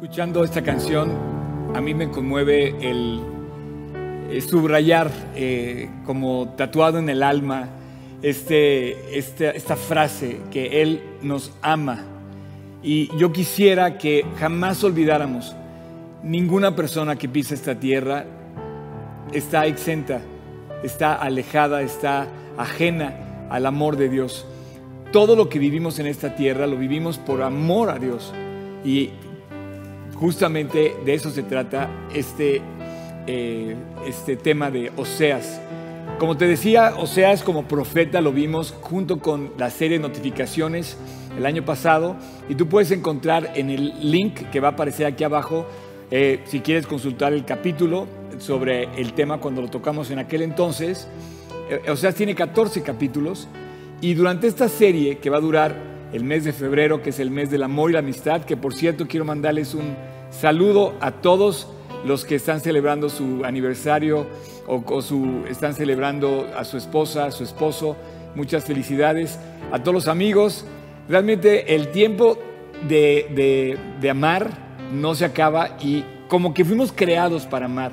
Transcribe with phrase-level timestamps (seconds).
[0.00, 1.10] Escuchando esta canción,
[1.74, 3.20] a mí me conmueve el
[4.48, 7.68] subrayar eh, como tatuado en el alma
[8.22, 12.04] este, este, esta frase que Él nos ama.
[12.80, 15.56] Y yo quisiera que jamás olvidáramos,
[16.22, 18.24] ninguna persona que pisa esta tierra
[19.32, 20.20] está exenta,
[20.84, 24.46] está alejada, está ajena al amor de Dios.
[25.10, 28.32] Todo lo que vivimos en esta tierra lo vivimos por amor a Dios.
[28.84, 29.10] Y
[30.18, 32.60] justamente de eso se trata este,
[33.26, 35.60] eh, este tema de Oseas.
[36.18, 40.96] Como te decía, Oseas como profeta lo vimos junto con la serie de notificaciones
[41.36, 42.16] el año pasado
[42.48, 45.66] y tú puedes encontrar en el link que va a aparecer aquí abajo
[46.10, 48.08] eh, si quieres consultar el capítulo
[48.38, 51.06] sobre el tema cuando lo tocamos en aquel entonces.
[51.70, 53.46] Eh, Oseas tiene 14 capítulos
[54.00, 55.76] y durante esta serie que va a durar
[56.12, 58.74] el mes de febrero, que es el mes del amor y la amistad, que por
[58.74, 59.94] cierto quiero mandarles un
[60.30, 61.68] saludo a todos
[62.04, 64.26] los que están celebrando su aniversario
[64.66, 67.96] o, su, están celebrando a su esposa, a su esposo.
[68.34, 69.38] Muchas felicidades
[69.72, 70.64] a todos los amigos.
[71.08, 72.38] Realmente el tiempo
[72.86, 73.78] de,
[74.10, 74.50] amar
[74.92, 77.92] no se acaba y como que fuimos creados para amar.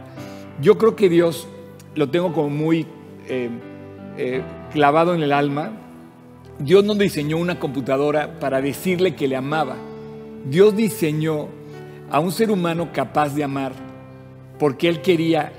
[0.61, 1.47] Yo creo que Dios
[1.95, 2.85] lo tengo como muy
[3.27, 3.49] eh,
[4.17, 5.81] eh, clavado en el alma
[6.59, 9.75] Dios no diseñó una computadora para decirle que le amaba.
[10.45, 11.47] Dios diseñó
[12.09, 13.73] a un ser humano capaz de amar
[14.59, 15.51] porque Él quería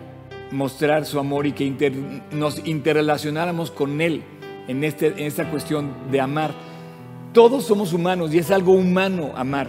[0.50, 1.92] mostrar su amor y que
[2.33, 4.22] nos interrelacionáramos con Él
[4.69, 6.52] en, este, en esta cuestión de amar.
[7.33, 9.69] Todos somos humanos y es algo humano amar.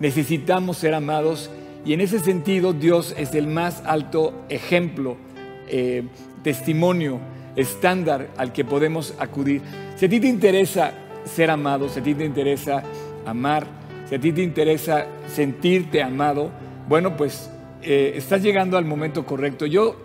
[0.00, 1.50] Necesitamos ser amados
[1.84, 5.16] y en ese sentido Dios es el más alto ejemplo,
[5.68, 6.04] eh,
[6.42, 7.18] testimonio,
[7.56, 9.62] estándar al que podemos acudir.
[9.96, 10.92] Si a ti te interesa
[11.24, 12.82] ser amado, si a ti te interesa
[13.26, 13.77] amar,
[14.08, 16.50] si a ti te interesa sentirte amado,
[16.88, 17.50] bueno, pues
[17.82, 19.66] eh, estás llegando al momento correcto.
[19.66, 19.96] Yo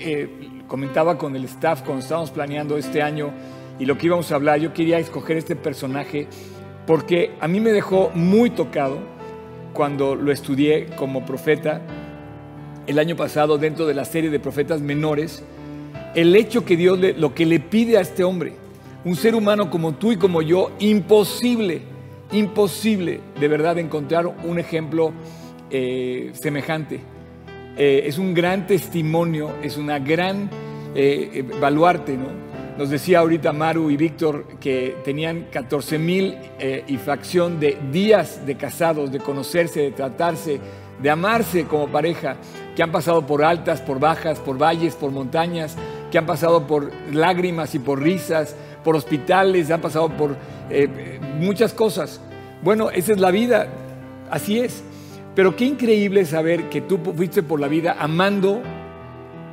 [0.00, 0.28] eh,
[0.66, 3.30] comentaba con el staff cuando estábamos planeando este año
[3.78, 6.26] y lo que íbamos a hablar, yo quería escoger este personaje
[6.86, 8.98] porque a mí me dejó muy tocado
[9.72, 11.80] cuando lo estudié como profeta
[12.86, 15.42] el año pasado dentro de la serie de profetas menores,
[16.14, 18.64] el hecho que Dios lo que le pide a este hombre
[19.04, 21.82] un ser humano como tú y como yo, imposible,
[22.34, 25.12] imposible de verdad encontrar un ejemplo
[25.70, 27.00] eh, semejante.
[27.76, 30.50] Eh, es un gran testimonio, es una gran
[30.94, 32.44] eh, baluarte, ¿no?
[32.76, 36.36] Nos decía ahorita Maru y Víctor que tenían 14 mil
[36.88, 40.58] y fracción de días de casados, de conocerse, de tratarse,
[41.00, 42.36] de amarse como pareja,
[42.74, 45.76] que han pasado por altas, por bajas, por valles, por montañas,
[46.10, 50.36] que han pasado por lágrimas y por risas, por hospitales, han pasado por
[50.70, 52.20] eh, muchas cosas.
[52.62, 53.66] Bueno, esa es la vida,
[54.30, 54.84] así es.
[55.34, 58.62] Pero qué increíble saber que tú fuiste por la vida amando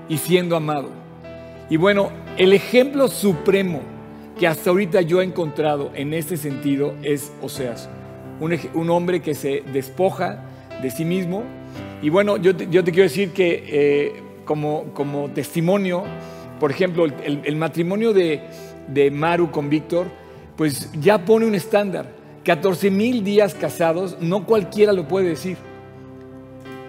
[0.08, 0.90] y siendo amado.
[1.70, 3.82] Y bueno, el ejemplo supremo
[4.38, 7.90] que hasta ahorita yo he encontrado en este sentido es Oseas,
[8.40, 10.44] un, un hombre que se despoja
[10.82, 11.44] de sí mismo.
[12.02, 14.14] Y bueno, yo te, yo te quiero decir que eh,
[14.46, 16.04] como, como testimonio,
[16.60, 18.42] por ejemplo, el matrimonio de,
[18.94, 20.08] de Maru con Víctor,
[20.56, 22.22] pues ya pone un estándar.
[22.44, 25.58] 14 mil días casados, no cualquiera lo puede decir.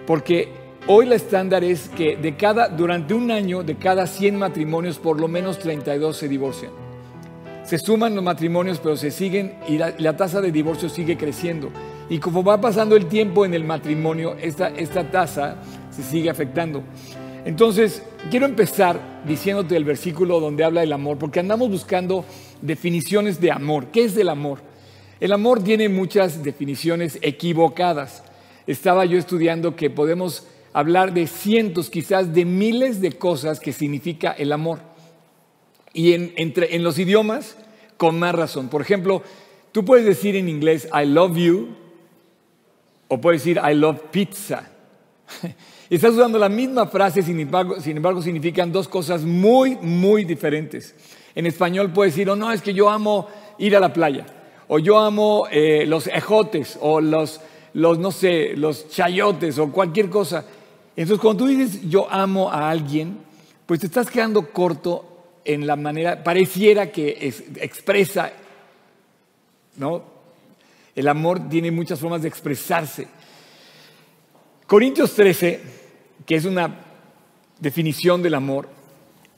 [0.07, 0.49] Porque
[0.87, 5.21] hoy la estándar es que de cada, durante un año, de cada 100 matrimonios, por
[5.21, 6.73] lo menos 32 se divorcian.
[7.65, 11.71] Se suman los matrimonios, pero se siguen y la, la tasa de divorcio sigue creciendo.
[12.09, 15.57] Y como va pasando el tiempo en el matrimonio, esta, esta tasa
[15.91, 16.83] se sigue afectando.
[17.45, 22.25] Entonces, quiero empezar diciéndote el versículo donde habla del amor, porque andamos buscando
[22.61, 23.87] definiciones de amor.
[23.87, 24.61] ¿Qué es el amor?
[25.19, 28.23] El amor tiene muchas definiciones equivocadas.
[28.67, 34.31] Estaba yo estudiando que podemos hablar de cientos, quizás de miles de cosas que significa
[34.31, 34.79] el amor.
[35.93, 37.57] Y en, en los idiomas,
[37.97, 38.69] con más razón.
[38.69, 39.23] Por ejemplo,
[39.73, 41.69] tú puedes decir en inglés, I love you,
[43.09, 44.71] o puedes decir, I love pizza.
[45.93, 50.95] Estás usando la misma frase, sin embargo, sin embargo, significan dos cosas muy, muy diferentes.
[51.35, 53.29] En español puedes decir, oh no, es que yo amo
[53.59, 54.25] ir a la playa,
[54.69, 57.43] o yo amo eh, los ejotes, o los,
[57.75, 60.47] los, no sé, los chayotes, o cualquier cosa.
[60.97, 63.19] Entonces, cuando tú dices yo amo a alguien,
[63.67, 67.19] pues te estás quedando corto en la manera, pareciera que
[67.57, 68.33] expresa,
[69.77, 70.05] ¿no?
[70.97, 73.09] El amor tiene muchas formas de expresarse.
[74.67, 75.82] Corintios 13
[76.27, 76.77] que es una
[77.61, 78.69] definición del amor.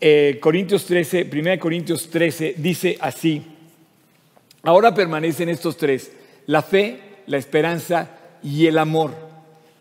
[0.01, 3.43] Eh, Corintios 13, 1 Corintios 13 dice así,
[4.63, 6.13] ahora permanecen estos tres,
[6.47, 8.11] la fe, la esperanza
[8.43, 9.13] y el amor.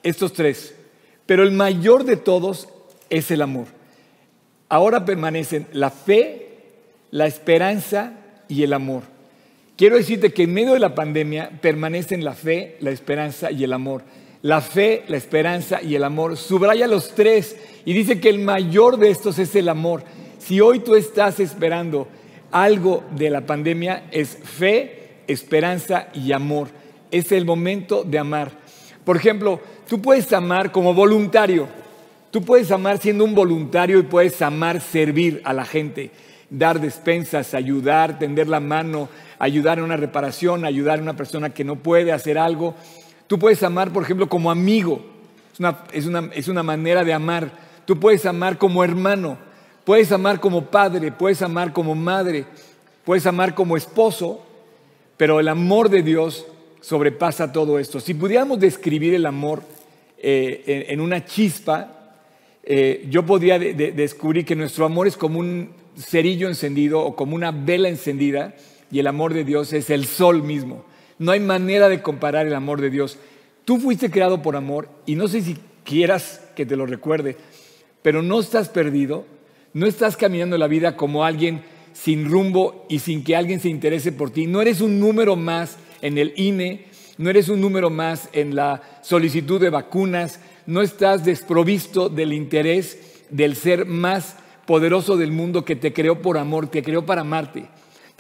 [0.04, 0.76] estos tres,
[1.26, 2.68] pero el mayor de todos
[3.10, 3.68] es el amor.
[4.68, 6.48] Ahora permanecen la fe,
[7.12, 8.14] la esperanza
[8.48, 9.04] y el amor.
[9.78, 13.74] Quiero decirte que en medio de la pandemia permanecen la fe, la esperanza y el
[13.74, 14.04] amor.
[14.44, 16.36] La fe, la esperanza y el amor.
[16.36, 17.56] Subraya los tres
[17.86, 20.04] y dice que el mayor de estos es el amor.
[20.38, 22.10] Si hoy tú estás esperando
[22.52, 26.68] algo de la pandemia, es fe, esperanza y amor.
[27.10, 28.52] Es el momento de amar.
[29.06, 31.70] Por ejemplo, tú puedes amar como voluntario.
[32.30, 36.12] Tú puedes amar siendo un voluntario y puedes amar servir a la gente,
[36.50, 39.08] dar despensas, ayudar, tender la mano,
[39.40, 42.76] ayudar en una reparación, ayudar a una persona que no puede hacer algo.
[43.28, 45.04] Tú puedes amar, por ejemplo, como amigo.
[45.54, 45.60] Es
[46.06, 47.52] una, es una, manera de amar.
[47.86, 49.38] Tú puedes amar como hermano.
[49.86, 51.12] Puedes amar como padre.
[51.12, 52.46] Puedes amar como madre.
[53.06, 54.46] Puedes amar como esposo.
[55.18, 56.46] Pero el amor de Dios
[56.82, 58.00] sobrepasa todo esto.
[58.00, 59.64] Si pudiéramos describir el amor
[60.18, 62.16] eh, en, una chispa,
[62.64, 67.52] eh, yo podría descubrir que nuestro amor es como un cerillo encendido o como una
[67.52, 68.56] vela encendida
[68.92, 70.86] y el amor de Dios es el sol mismo.
[71.20, 73.18] No hay manera de comparar el amor de Dios.
[73.66, 77.38] Tú fuiste creado por amor y no sé si quieras que te lo recuerde,
[78.02, 79.26] pero no estás perdido,
[79.74, 81.64] no estás caminando la vida como alguien
[81.94, 84.48] sin rumbo y sin que alguien se interese por ti.
[84.48, 86.86] No eres un número más en el INE,
[87.18, 93.24] no eres un número más en la solicitud de vacunas, no estás desprovisto del interés
[93.30, 97.68] del ser más poderoso del mundo que te creó por amor, te creó para amarte.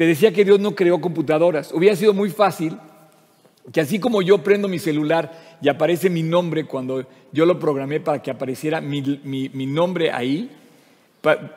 [0.05, 1.71] Decía que Dios no creó computadoras.
[1.73, 2.77] Hubiera sido muy fácil
[3.71, 8.00] que así como yo prendo mi celular y aparece mi nombre cuando yo lo programé
[8.00, 9.01] para que apareciera mi,
[9.67, 10.51] nombre ahí,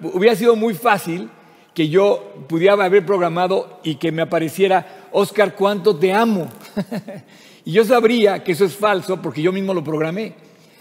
[0.03, 1.29] hubiera sido muy fácil
[1.75, 6.49] que yo pudiera haber programado y que me apareciera, Oscar, ¿cuánto te amo?
[7.65, 10.35] y yo sabría que eso es falso porque yo mismo lo programé.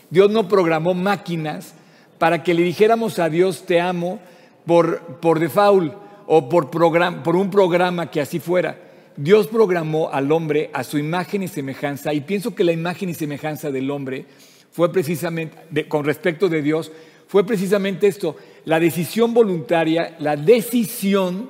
[0.09, 1.73] Dios no programó máquinas
[2.19, 4.19] para que le dijéramos a Dios te amo
[4.65, 8.77] por, por default o por, un programa que así fuera.
[9.18, 13.13] Dios programó al hombre a su imagen y semejanza y pienso que la imagen y
[13.13, 14.25] semejanza del hombre
[14.72, 16.92] fue precisamente, con respecto de Dios,
[17.27, 18.36] fue precisamente esto,
[18.66, 21.50] la decisión voluntaria, la decisión,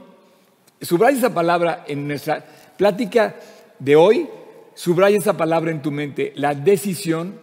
[0.80, 2.46] subraya esa palabra en nuestra
[2.78, 3.36] plática
[3.80, 4.28] de hoy,
[4.76, 7.40] subraya esa palabra en tu mente, la decisión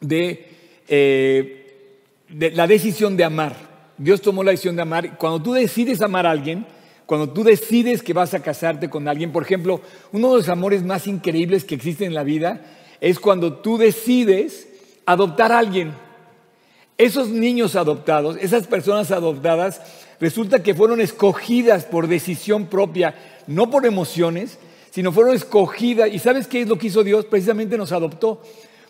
[0.00, 0.46] de,
[0.88, 1.94] eh,
[2.28, 3.65] de la decisión de amar.
[3.98, 5.16] Dios tomó la decisión de amar.
[5.18, 6.66] Cuando tú decides amar a alguien,
[7.06, 9.80] cuando tú decides que vas a casarte con alguien, por ejemplo,
[10.12, 12.62] uno de los amores más increíbles que existen en la vida
[13.00, 14.68] es cuando tú decides
[15.06, 15.94] adoptar a alguien.
[16.98, 19.80] Esos niños adoptados, esas personas adoptadas,
[20.18, 23.14] resulta que fueron escogidas por decisión propia,
[23.46, 24.58] no por emociones,
[24.90, 26.10] sino fueron escogidas.
[26.12, 27.26] ¿Y sabes qué es lo que hizo Dios?
[27.26, 28.42] Precisamente nos adoptó,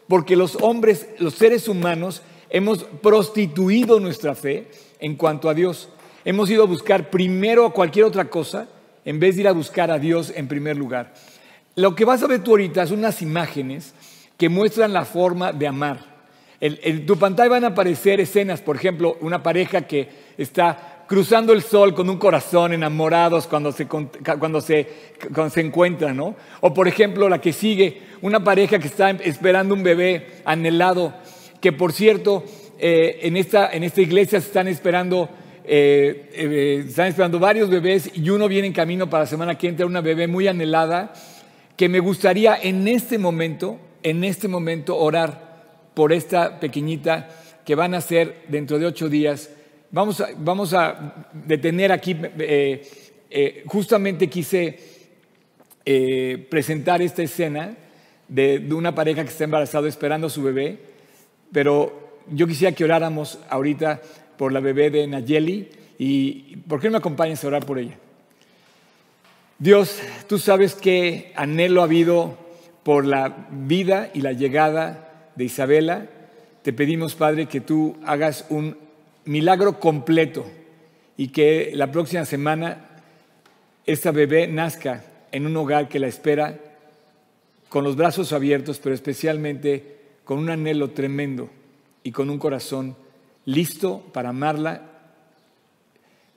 [0.08, 4.68] porque los hombres, los seres humanos, hemos prostituido nuestra fe
[5.00, 5.88] en cuanto a Dios.
[6.24, 8.68] Hemos ido a buscar primero cualquier otra cosa
[9.04, 11.14] en vez de ir a buscar a Dios en primer lugar.
[11.76, 13.94] Lo que vas a ver tú ahorita son unas imágenes
[14.36, 16.16] que muestran la forma de amar.
[16.60, 20.08] En, tu pantalla van a aparecer escenas, por ejemplo, una pareja que
[20.38, 24.88] está cruzando el sol con un corazón enamorados cuando se, cuando se,
[25.34, 26.34] cuando se encuentran, ¿no?
[26.60, 31.14] O por ejemplo, la que sigue, una pareja que está esperando un bebé anhelado,
[31.60, 32.44] que por cierto,
[32.78, 35.30] eh, en, esta, en esta iglesia se están esperando,
[35.64, 39.68] eh, eh, están esperando varios bebés y uno viene en camino para la semana que
[39.68, 41.12] entra, una bebé muy anhelada,
[41.76, 47.30] que me gustaría en este momento, en este momento orar por esta pequeñita
[47.64, 49.50] que van a ser dentro de ocho días.
[49.90, 52.16] Vamos a, vamos a detener aquí,
[53.66, 54.78] justamente quise
[56.50, 57.76] presentar esta escena
[58.28, 60.78] de, de una pareja que está embarazada esperando a su bebé,
[61.52, 64.00] pero yo quisiera que oráramos ahorita
[64.36, 65.68] por la bebé de Nayeli
[65.98, 67.96] y ¿por qué no me acompañas a orar por ella?
[69.58, 72.36] Dios, tú sabes qué anhelo ha habido
[72.82, 76.06] por la vida y la llegada de Isabela.
[76.62, 78.76] Te pedimos, Padre, que tú hagas un
[79.24, 80.46] milagro completo
[81.16, 83.00] y que la próxima semana
[83.86, 86.58] esta bebé nazca en un hogar que la espera
[87.68, 91.50] con los brazos abiertos, pero especialmente con un anhelo tremendo
[92.06, 92.94] y con un corazón
[93.46, 94.80] listo para amarla.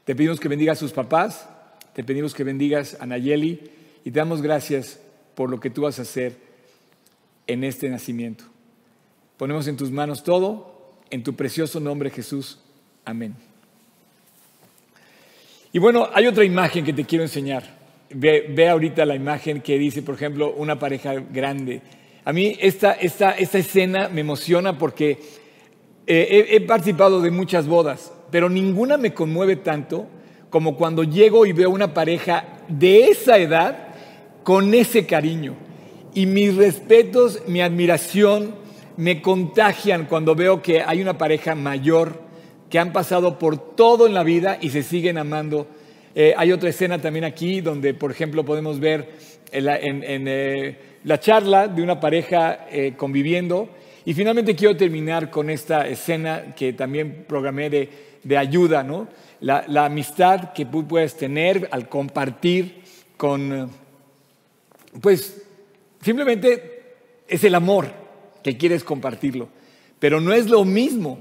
[0.04, 1.48] Te pedimos que bendigas a sus papás,
[1.94, 3.70] te pedimos que bendigas a Nayeli
[4.04, 5.00] y te damos gracias
[5.36, 6.38] por lo que tú vas a hacer
[7.46, 8.46] en este nacimiento.
[9.38, 12.58] Ponemos en tus manos todo, en tu precioso nombre Jesús.
[13.06, 13.36] Amén.
[15.72, 17.78] Y bueno, hay otra imagen que te quiero enseñar.
[18.10, 21.84] Ve, ve, ahorita la imagen que dice, por ejemplo, una pareja grande.
[22.26, 25.38] A mí esta, esta, esta escena me emociona porque
[26.12, 30.08] eh, he, participado de muchas bodas, pero ninguna me conmueve tanto
[30.50, 33.89] como cuando llego y veo una pareja de esa edad
[34.42, 35.54] con ese cariño.
[36.16, 38.56] Y mis respetos, mi admiración
[38.98, 42.20] me contagian cuando veo que hay una pareja mayor
[42.72, 45.68] que han pasado por todo en la vida y se siguen amando.
[46.16, 49.12] Eh, hay otra escena también aquí donde, por ejemplo, podemos ver
[49.51, 50.75] en la, eh,
[51.20, 52.66] charla de una pareja
[52.98, 53.70] conviviendo.
[54.10, 59.08] Y finalmente quiero terminar con esta escena que también programé de, ayuda, ¿no?
[59.39, 62.82] La, la, amistad que tú puedes tener al compartir
[63.18, 63.70] con,
[65.00, 65.44] pues,
[66.01, 66.96] simplemente
[67.28, 67.86] es el amor
[68.42, 69.48] que quieres compartirlo.
[70.00, 71.20] Pero no es lo mismo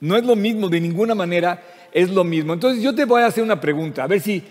[0.00, 2.54] no es lo mismo, de ninguna manera es lo mismo.
[2.54, 4.42] Entonces yo te voy a hacer una pregunta, a ver si...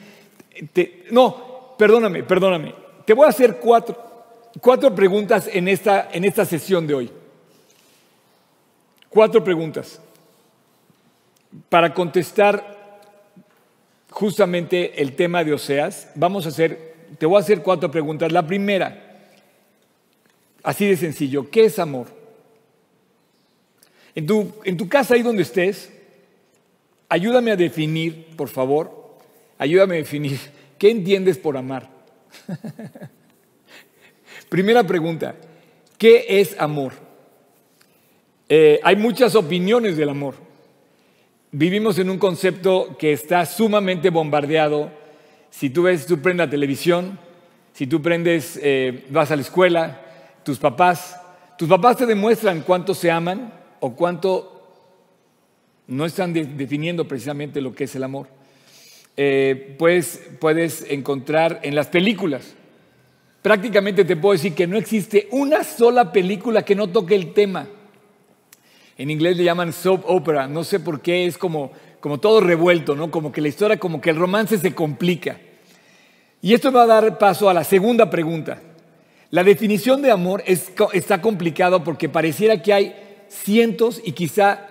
[1.12, 2.74] no, perdóname, perdóname.
[3.03, 3.98] Te voy a hacer cuatro,
[4.62, 7.12] cuatro preguntas en esta, en esta sesión de hoy.
[9.15, 10.01] Cuatro preguntas
[11.69, 13.00] para contestar
[14.10, 16.12] justamente el tema de Oseas.
[16.15, 18.34] Vamos a hacer, te voy a hacer cuatro preguntas.
[18.34, 19.31] La primera,
[20.63, 22.07] así de sencillo, ¿qué es amor?
[24.15, 25.93] En tu, en tu casa, ahí donde estés,
[27.07, 29.15] ayúdame a definir, por favor,
[29.57, 30.38] ayúdame a definir,
[30.77, 31.89] ¿qué entiendes por amar?
[34.50, 35.36] Primera pregunta,
[35.98, 37.04] ¿qué es amor?
[38.47, 40.35] Eh, hay muchas opiniones del amor.
[41.51, 44.91] Vivimos en un concepto que está sumamente bombardeado.
[45.49, 47.17] Si tú ves, tú prendes la televisión,
[47.73, 50.01] si tú prendes, eh, vas a la escuela,
[50.43, 51.19] tus papás,
[51.57, 54.51] tus papás te demuestran cuánto se aman, o cuánto
[55.87, 58.27] no están definiendo precisamente lo que es el amor.
[59.15, 62.55] Eh, pues puedes encontrar en las películas.
[63.41, 67.67] Prácticamente te puedo decir que no existe una sola película que no toque el tema.
[68.97, 72.95] En inglés le llaman soap opera, no sé por qué, es como, como todo revuelto,
[72.95, 73.11] ¿no?
[73.11, 75.37] Como que la historia, como que el romance se complica.
[76.41, 78.61] Y esto va a dar paso a la segunda pregunta.
[79.31, 82.95] La definición de amor está complicado porque pareciera que hay
[83.27, 84.61] cientos y quizá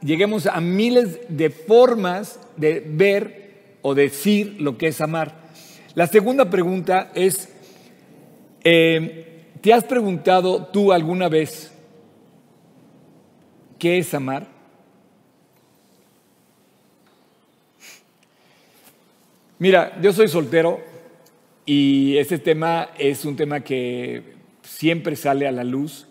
[0.00, 5.34] lleguemos a miles de formas de ver o decir lo que es amar.
[5.94, 7.48] La segunda pregunta es,
[8.62, 11.71] eh, ¿te has preguntado tú alguna vez
[13.82, 14.46] qué es amar?
[19.58, 20.80] Mira, yo soy soltero
[21.66, 26.06] y este tema es un tema que siempre sale a la luz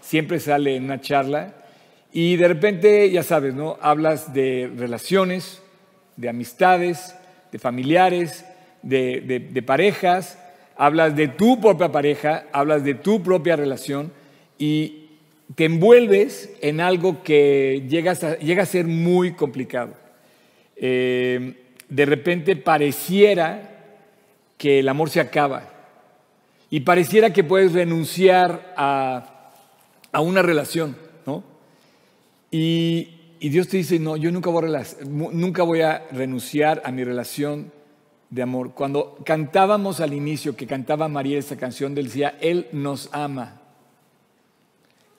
[0.00, 1.54] siempre sale en una charla
[2.12, 3.78] y de repente, ya sabes, ¿no?
[3.80, 5.62] Hablas de relaciones,
[6.16, 7.14] de amistades,
[7.52, 8.44] de familiares,
[8.82, 10.40] de, parejas,
[10.76, 14.12] hablas de tu propia pareja, hablas de tu propia relación
[14.58, 15.01] y
[15.54, 19.94] te envuelves en algo que llega a, ser muy complicado.
[20.76, 21.54] Eh,
[21.88, 23.70] de repente pareciera
[24.56, 25.68] que el amor se acaba
[26.70, 29.32] y pareciera que puedes renunciar a
[30.12, 31.42] a una relación, ¿no?
[32.50, 37.02] Y, Dios te dice, no, yo nunca voy, a, nunca voy a renunciar a mi
[37.02, 37.72] relación
[38.30, 38.72] de amor.
[38.72, 43.61] Cuando cantábamos al inicio, que cantaba María esa canción, decía, Él nos ama.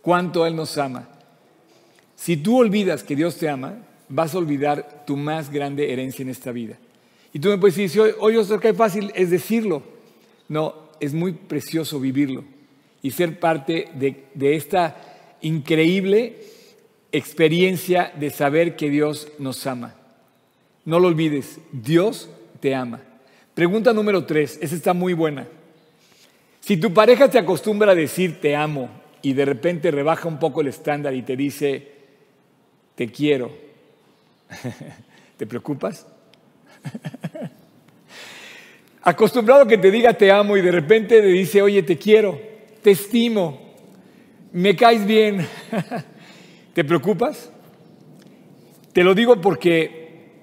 [0.03, 1.07] ¿Cuánto Él nos ama?
[2.17, 3.77] Si tú olvidas que Dios te ama,
[4.09, 6.77] vas a olvidar tu más grande herencia en esta vida.
[7.31, 9.81] Y tú me puedes decir, oye, Oscar, qué fácil es decirlo.
[10.49, 12.43] No, es muy precioso vivirlo
[13.01, 14.97] y ser parte de, esta
[15.39, 16.35] increíble
[17.13, 19.95] experiencia de saber que Dios nos ama.
[20.83, 22.29] No lo olvides, Dios
[22.59, 22.99] te ama.
[23.53, 25.47] Pregunta número tres, esa está muy buena.
[26.59, 30.61] Si tu pareja te acostumbra a decir te amo y de repente rebaja un poco
[30.61, 31.91] el estándar y te dice
[32.93, 33.51] te quiero,
[35.37, 36.05] ¿te preocupas?
[39.01, 42.53] Acostumbrado a que te diga te amo y de repente te dice oye te quiero
[42.83, 43.59] te estimo,
[44.51, 45.47] me caes bien.
[46.73, 47.49] ¿Te preocupas?
[48.91, 50.33] Te lo digo porque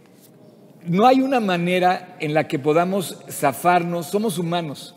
[0.87, 4.97] no hay una manera en la que podamos zafarnos, somos humanos.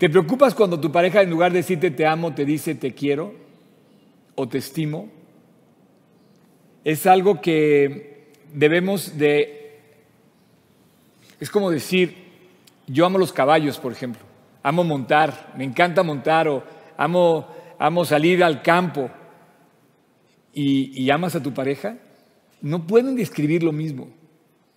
[0.00, 3.34] ¿Te preocupas cuando tu pareja en lugar de decirte te amo, te dice te quiero
[4.34, 5.10] o te estimo?
[6.82, 9.78] Es algo que debemos de...
[11.38, 12.16] Es como decir,
[12.88, 14.30] yo amo los caballos, por ejemplo
[14.62, 16.62] amo montar, me encanta montar o
[16.96, 17.46] amo,
[17.78, 19.10] amo salir al campo
[20.52, 21.96] y, y amas a tu pareja,
[22.60, 24.08] no pueden describir lo mismo,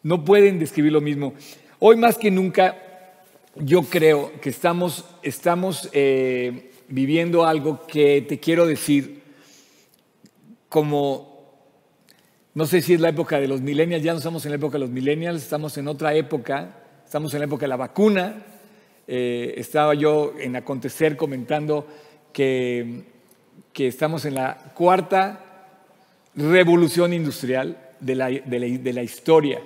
[0.03, 1.33] no pueden describir lo mismo.
[1.79, 2.77] Hoy más que nunca
[3.55, 9.21] yo creo que estamos, estamos eh, viviendo algo que te quiero decir
[10.69, 11.53] como,
[12.55, 14.73] no sé si es la época de los millennials, ya no estamos en la época
[14.73, 18.43] de los millennials, estamos en otra época, estamos en la época de la vacuna.
[19.05, 21.85] Eh, estaba yo en acontecer comentando
[22.31, 23.03] que,
[23.73, 25.43] que estamos en la cuarta
[26.35, 29.61] revolución industrial de la, de la, historia.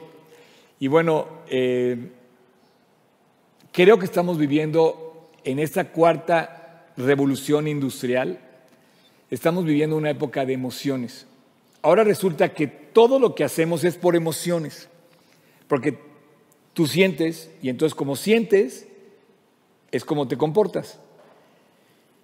[0.80, 2.17] Y bueno, eh,
[3.78, 8.40] creo que estamos viviendo en esta cuarta revolución industrial,
[9.30, 11.28] estamos viviendo una época de emociones.
[11.84, 14.90] Ahora resulta que todo lo que hacemos es por emociones,
[15.68, 16.00] porque
[16.74, 18.88] tú sientes y entonces como sientes
[19.92, 21.00] es como te comportas.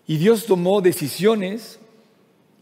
[0.08, 1.78] Y Dios tomó decisiones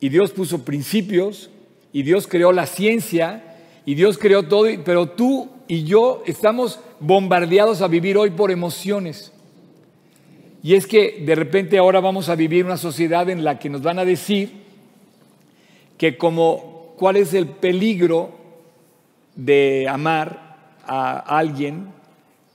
[0.01, 1.49] y Dios puso principios
[1.93, 3.50] y Dios creó la ciencia
[3.85, 9.31] y Dios creó todo, pero tú y yo estamos bombardeados a vivir hoy por emociones.
[10.63, 13.81] Y es que de repente ahora vamos a vivir una sociedad en la que nos
[13.81, 14.61] van a decir
[15.97, 18.31] que como cuál es el peligro
[19.35, 21.87] de amar a alguien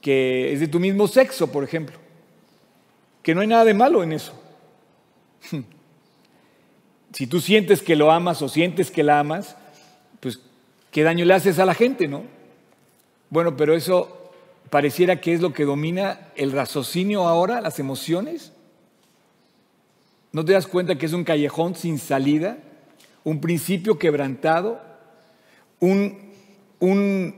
[0.00, 1.98] que es de tu mismo sexo, por ejemplo.
[3.22, 4.32] Que no hay nada de malo en eso.
[7.12, 9.56] Si tú sientes que lo amas o sientes que la amas,
[10.96, 12.24] qué daño le haces a la gente, ¿no?
[13.28, 14.32] Bueno, pero eso
[14.70, 18.54] pareciera que es lo que domina el raciocinio ahora, las emociones.
[20.32, 22.56] ¿No te das cuenta que es un callejón sin salida?
[23.24, 24.80] Un principio quebrantado,
[25.80, 26.32] un,
[26.80, 27.34] un,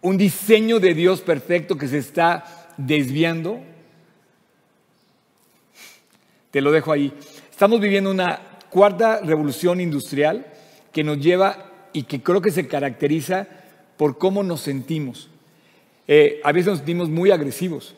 [0.00, 3.58] un diseño de Dios perfecto que se está desviando.
[6.52, 7.12] Te lo dejo ahí.
[7.50, 8.40] Estamos viviendo una
[8.70, 10.46] cuarta revolución industrial
[10.92, 13.48] que nos lleva y que creo que se caracteriza
[13.96, 15.30] por cómo nos sentimos.
[16.06, 17.94] Eh, a veces nos sentimos muy agresivos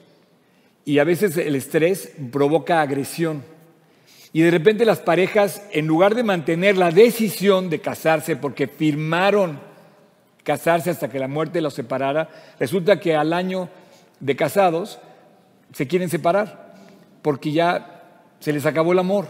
[0.85, 3.43] y a veces el estrés provoca agresión.
[4.33, 9.58] Y de repente las parejas, en lugar de mantener la decisión de casarse porque firmaron
[10.45, 12.28] casarse hasta que la muerte los separara,
[12.61, 13.69] resulta que al año
[14.21, 15.00] de casados
[15.73, 16.76] se quieren separar
[17.21, 18.04] porque ya
[18.39, 19.26] se les acabó el amor.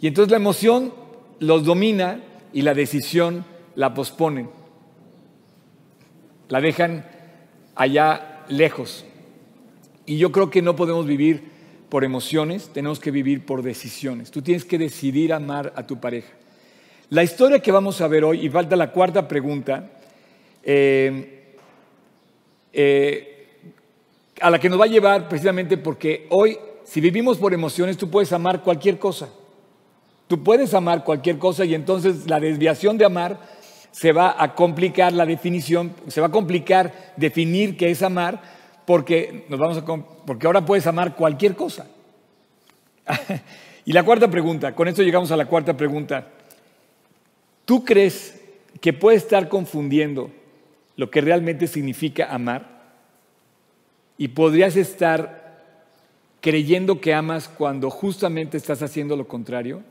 [0.00, 0.94] Y entonces la emoción
[1.40, 2.20] los domina
[2.52, 4.50] y la decisión la posponen.
[6.48, 7.06] La dejan
[7.74, 9.04] allá lejos.
[10.06, 11.50] Y yo creo que no podemos vivir
[11.88, 14.30] por emociones, tenemos que vivir por decisiones.
[14.30, 16.32] Tú tienes que decidir amar a tu pareja.
[17.10, 19.90] La historia que vamos a ver hoy, y falta la cuarta pregunta,
[20.62, 21.54] eh,
[22.72, 23.58] eh,
[24.40, 28.10] a la que nos va a llevar precisamente porque hoy, si vivimos por emociones, tú
[28.10, 29.30] puedes amar cualquier cosa.
[30.28, 33.40] Tú puedes amar cualquier cosa y entonces la desviación de amar
[33.90, 38.40] se va a complicar la definición, se va a complicar definir qué es amar
[38.84, 41.86] porque, nos vamos a, porque ahora puedes amar cualquier cosa.
[43.86, 46.28] y la cuarta pregunta, con esto llegamos a la cuarta pregunta.
[47.64, 48.38] ¿Tú crees
[48.80, 50.30] que puedes estar confundiendo
[50.96, 52.78] lo que realmente significa amar?
[54.18, 55.62] Y podrías estar
[56.40, 59.82] creyendo que amas cuando justamente estás haciendo lo contrario?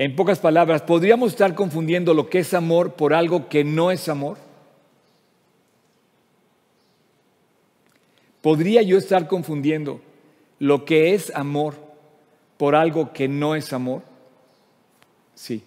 [0.00, 4.08] En pocas palabras, ¿podríamos estar confundiendo lo que es amor por algo que no es
[4.08, 4.38] amor?
[8.40, 10.00] ¿Podría yo estar confundiendo
[10.58, 11.74] lo que es amor
[12.56, 14.00] por algo que no es amor?
[15.34, 15.62] Sí.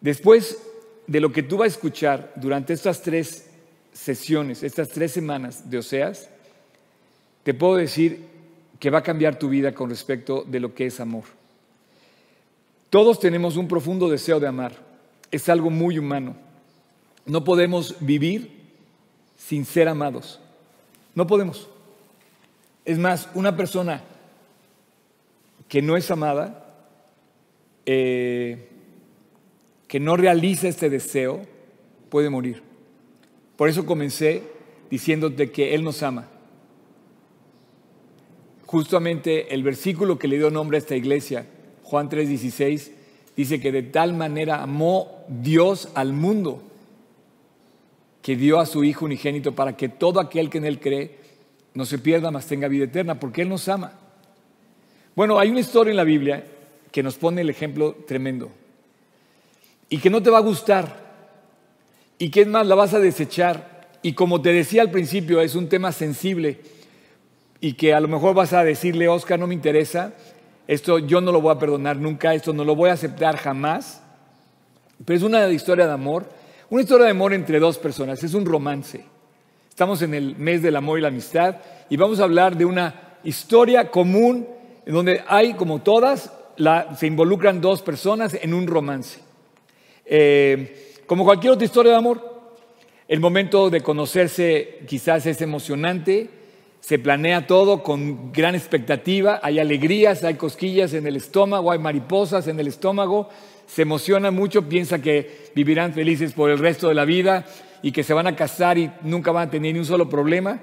[0.00, 0.62] Después
[1.08, 3.50] de lo que tú vas a escuchar durante estas tres
[3.92, 6.30] sesiones, estas tres semanas de Oseas,
[7.42, 8.24] te puedo decir
[8.78, 11.24] que va a cambiar tu vida con respecto de lo que es amor.
[12.94, 14.76] Todos tenemos un profundo deseo de amar.
[15.32, 16.36] Es algo muy humano.
[17.26, 18.52] No podemos vivir
[19.36, 20.38] sin ser amados.
[21.12, 21.68] No podemos.
[22.84, 24.04] Es más, una persona
[25.66, 26.72] que no es amada,
[27.84, 28.68] eh,
[29.88, 31.42] que no realiza este deseo,
[32.10, 32.62] puede morir.
[33.56, 34.44] Por eso comencé
[34.88, 36.28] diciéndote que Él nos ama.
[38.66, 41.44] Justamente el versículo que le dio nombre a esta iglesia
[41.84, 42.90] Juan 3:16
[43.36, 46.62] dice que de tal manera amó Dios al mundo
[48.22, 51.18] que dio a su Hijo unigénito para que todo aquel que en Él cree
[51.74, 53.92] no se pierda, mas tenga vida eterna, porque Él nos ama.
[55.14, 56.44] Bueno, hay una historia en la Biblia
[56.90, 58.50] que nos pone el ejemplo tremendo
[59.88, 61.04] y que no te va a gustar
[62.18, 65.54] y que es más, la vas a desechar y como te decía al principio, es
[65.54, 66.60] un tema sensible
[67.60, 70.14] y que a lo mejor vas a decirle, Oscar, no me interesa,
[70.66, 74.02] esto yo no lo voy a perdonar nunca, esto no lo voy a aceptar jamás.
[75.04, 76.26] Pero es una historia de amor,
[76.70, 79.04] una historia de amor entre dos personas, es un romance.
[79.68, 81.56] Estamos en el mes del amor y la amistad
[81.90, 84.46] y vamos a hablar de una historia común
[84.86, 86.32] donde hay, como todas,
[86.96, 89.20] se involucran dos personas en un romance.
[90.06, 92.34] Eh, como cualquier otra historia de amor,
[93.08, 96.30] el momento de conocerse quizás es emocionante,
[96.84, 102.46] se planea todo con gran expectativa, hay alegrías, hay cosquillas en el estómago, hay mariposas
[102.46, 103.30] en el estómago,
[103.64, 107.46] se emociona mucho, piensa que vivirán felices por el resto de la vida
[107.80, 110.60] y que se van a casar y nunca van a tener ni un solo problema.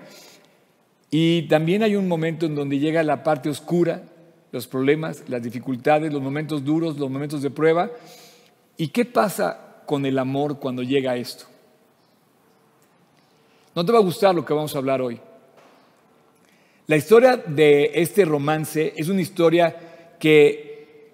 [1.10, 4.04] Y también hay un momento en donde llega la parte oscura,
[4.52, 7.90] los problemas, las dificultades, los momentos duros, los momentos de prueba.
[8.78, 11.46] ¿Y qué pasa con el amor cuando llega esto?
[13.74, 15.20] No te va a gustar lo que vamos a hablar hoy.
[16.88, 19.76] La historia de este romance es una historia
[20.20, 21.12] que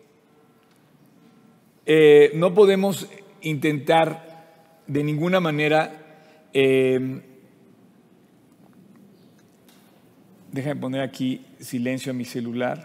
[1.85, 3.07] eh, no podemos
[3.41, 5.91] intentar de ninguna manera
[6.53, 7.21] eh,
[10.57, 12.83] Déjame poner aquí silencio a mi celular.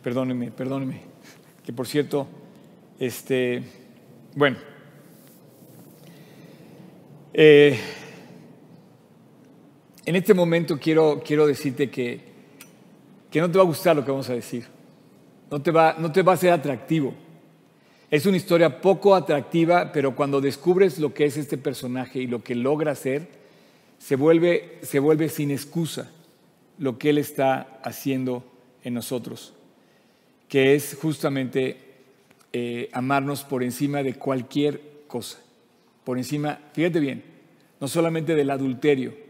[0.00, 1.00] Perdóneme, perdóneme.
[1.64, 2.28] Que por cierto,
[3.00, 3.64] este,
[4.36, 4.58] bueno.
[7.32, 7.78] Eh,
[10.04, 12.20] en este momento quiero, quiero decirte que,
[13.30, 14.64] que no te va a gustar lo que vamos a decir.
[15.50, 17.14] No te, va, no te va a ser atractivo.
[18.10, 22.42] Es una historia poco atractiva, pero cuando descubres lo que es este personaje y lo
[22.42, 23.28] que logra hacer,
[23.98, 26.10] se vuelve, se vuelve sin excusa
[26.78, 28.44] lo que Él está haciendo
[28.82, 29.54] en nosotros,
[30.48, 31.76] que es justamente
[32.52, 35.38] eh, amarnos por encima de cualquier cosa,
[36.04, 37.22] por encima, fíjate bien,
[37.80, 39.21] no solamente del adulterio,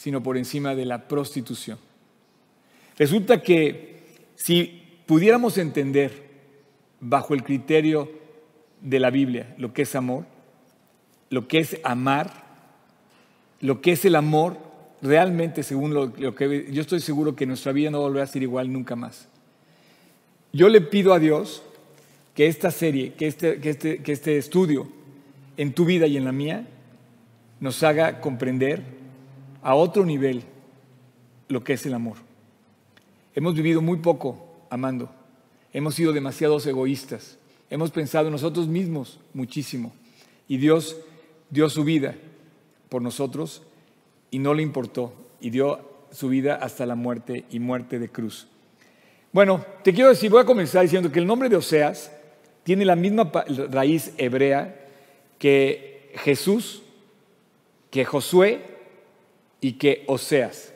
[0.00, 1.78] sino por encima de la prostitución.
[2.96, 4.00] Resulta que
[4.34, 6.10] si pudiéramos entender
[7.00, 8.10] bajo el criterio
[8.80, 10.24] de la Biblia lo que es amor,
[11.28, 12.32] lo que es amar,
[13.60, 14.56] lo que es el amor,
[15.02, 18.72] realmente según lo, que yo estoy seguro que nuestra vida no volverá a ser igual
[18.72, 19.28] nunca más.
[20.50, 21.62] Yo le pido a Dios
[22.34, 24.88] que esta serie, que este, que este, que este estudio
[25.58, 26.66] en tu vida y en la mía
[27.60, 28.99] nos haga comprender
[29.62, 30.44] a otro nivel
[31.48, 32.16] lo que es el amor.
[33.34, 35.10] Hemos vivido muy poco amando,
[35.72, 39.92] hemos sido demasiados egoístas, hemos pensado en nosotros mismos muchísimo
[40.48, 40.96] y Dios
[41.50, 42.16] dio su vida
[42.88, 43.62] por nosotros
[44.30, 48.48] y no le importó y dio su vida hasta la muerte y muerte de cruz.
[49.32, 52.10] Bueno, te quiero decir, voy a comenzar diciendo que el nombre de Oseas
[52.64, 53.30] tiene la misma
[53.70, 54.88] raíz hebrea
[55.38, 56.82] que Jesús,
[57.90, 58.79] que Josué
[59.60, 60.72] y que Oseas.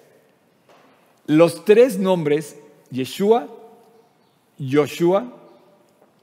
[1.26, 2.56] Los tres nombres,
[2.90, 3.48] Yeshua,
[4.58, 5.32] Joshua,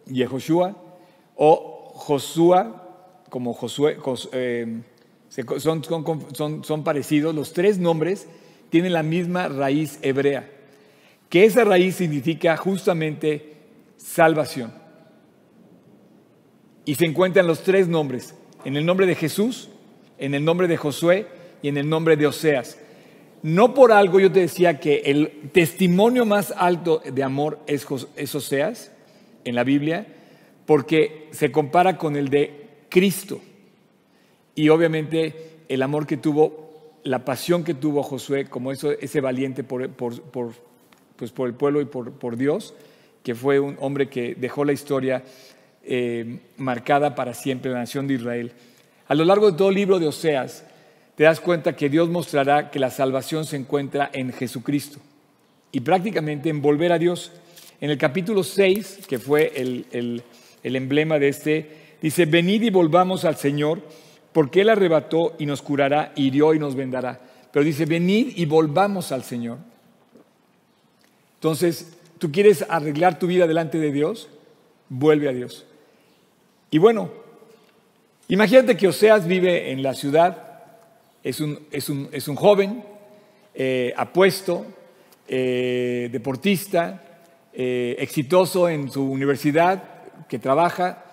[0.06, 0.76] Yehoshua
[1.36, 3.98] o Josua, como Josué,
[4.34, 4.82] eh,
[5.58, 8.28] son, son, son, parecidos, los tres nombres
[8.70, 10.50] tienen la misma raíz hebrea,
[11.30, 13.56] que esa raíz significa justamente
[13.98, 14.74] salvación.
[16.86, 19.70] Y se encuentran los tres nombres, en el nombre de Jesús,
[20.18, 21.28] en el nombre de Josué
[21.62, 22.78] y en el nombre de Oseas.
[23.44, 28.36] No por algo yo te decía que el testimonio más alto de amor es, es
[28.36, 28.92] Oseas
[29.44, 30.06] en la Biblia,
[30.66, 33.42] porque se compara con el de Cristo.
[34.56, 39.90] Y obviamente el amor que tuvo, la pasión que tuvo Josué como ese valiente pues
[40.30, 42.74] por el pueblo y por, por, Dios,
[43.24, 45.24] que fue un hombre que dejó la historia
[45.84, 48.52] eh, marcada para siempre la nación de Israel.
[49.08, 50.66] A lo largo de todo el libro de Oseas,
[51.22, 54.98] te das cuenta que Dios mostrará que la salvación se encuentra en Jesucristo
[55.72, 57.32] y prácticamente en volver a Dios.
[57.80, 59.86] En el capítulo 6, que fue el,
[60.64, 61.70] el, emblema de este,
[62.02, 63.84] dice, venid y volvamos al Señor
[64.34, 67.22] porque Él arrebató y nos curará, hirió y nos vendará.
[67.54, 69.60] Pero dice, venid y volvamos al Señor.
[71.36, 74.28] Entonces, ¿tú quieres arreglar tu vida delante de Dios?
[74.90, 75.68] Vuelve a Dios.
[76.72, 77.12] Y bueno,
[78.28, 80.48] imagínate que Oseas vive en la ciudad,
[81.24, 82.84] es un, es un, joven
[83.54, 84.66] eh, apuesto,
[85.28, 87.02] eh, deportista,
[87.54, 89.84] eh, exitoso en su universidad,
[90.28, 91.06] que trabaja,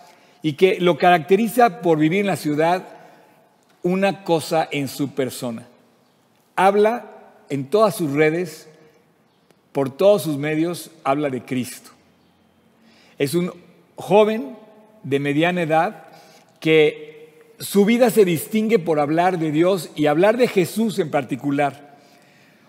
[0.42, 2.86] y que lo caracteriza por vivir en la ciudad
[3.82, 5.66] una cosa en su persona.
[6.56, 7.10] Habla
[7.48, 8.68] en todas sus redes,
[9.72, 11.90] por todos sus medios, habla de Cristo.
[13.18, 13.52] Es un
[13.96, 14.56] joven
[15.02, 16.06] de mediana edad
[16.60, 17.07] que
[17.58, 21.96] su vida se distingue por hablar de Dios y hablar de Jesús en particular.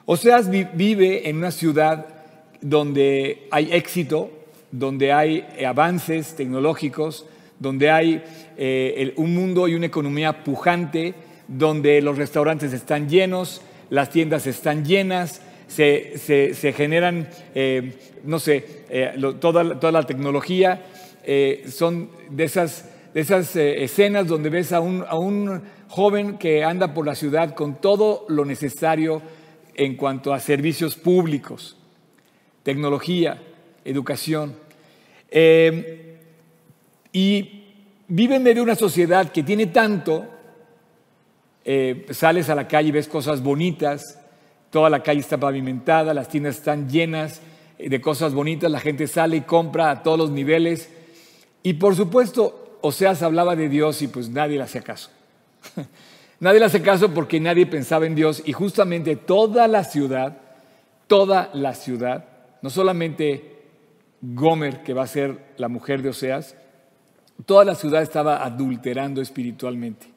[0.05, 2.07] O sea, vive en una ciudad
[2.61, 4.31] donde hay éxito,
[4.71, 7.25] donde hay avances tecnológicos,
[7.59, 8.23] donde hay
[8.57, 11.13] eh, un mundo y una economía pujante,
[11.47, 19.13] donde los restaurantes están llenos, las tiendas están llenas, se, generan, eh, no sé, eh,
[19.39, 20.83] toda, toda, la tecnología,
[21.23, 26.63] eh, son de esas, de esas escenas donde ves a un, a un joven que
[26.63, 29.21] anda por la ciudad con todo lo necesario
[29.75, 31.77] en cuanto a servicios públicos,
[32.63, 33.41] tecnología,
[33.85, 34.55] educación.
[37.11, 37.63] y
[38.07, 40.27] vive en medio de una sociedad que tiene tanto,
[42.11, 44.19] sales a la calle y ves cosas bonitas,
[44.69, 47.41] Toda la calle está pavimentada, las tiendas están llenas
[47.79, 50.91] de cosas bonitas, la gente sale y compra a todos los niveles.
[51.63, 55.09] Y por supuesto, Oseas hablaba de Dios y pues nadie le hacía caso.
[56.39, 60.37] nadie le hacía caso porque nadie pensaba en Dios y justamente toda la ciudad,
[61.07, 62.25] toda la ciudad,
[62.61, 63.57] no solamente
[64.21, 66.55] Gomer, que va a ser la mujer de Oseas,
[67.45, 70.07] toda la ciudad estaba adulterando espiritualmente.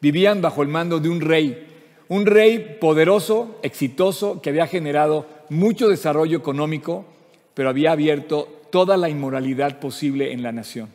[0.00, 1.74] Vivían bajo el mando de un rey
[2.08, 7.06] un rey poderoso, exitoso, que había generado mucho desarrollo económico,
[7.54, 10.88] pero había abierto toda la inmoralidad posible en la nación.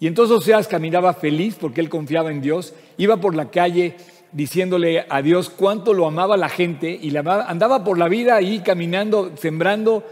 [0.00, 3.96] Y entonces Oseas caminaba feliz porque él confiaba en Dios, iba por la calle
[4.32, 9.32] diciéndole a Dios cuánto lo amaba la gente y andaba por la vida ahí caminando,
[9.36, 10.04] sembrando,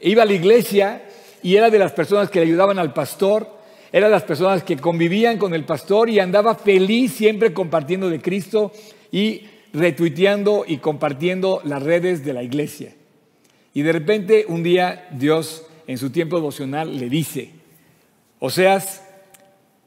[0.00, 1.02] iba a la iglesia
[1.42, 3.46] y era de las personas que le ayudaban al pastor,
[3.92, 8.22] era de las personas que convivían con el pastor y andaba feliz siempre compartiendo de
[8.22, 8.72] Cristo
[9.12, 9.42] y
[9.74, 12.94] retuiteando y compartiendo las redes de la iglesia.
[13.74, 17.50] Y de repente un día Dios en su tiempo devocional le dice,
[18.38, 19.03] o seas,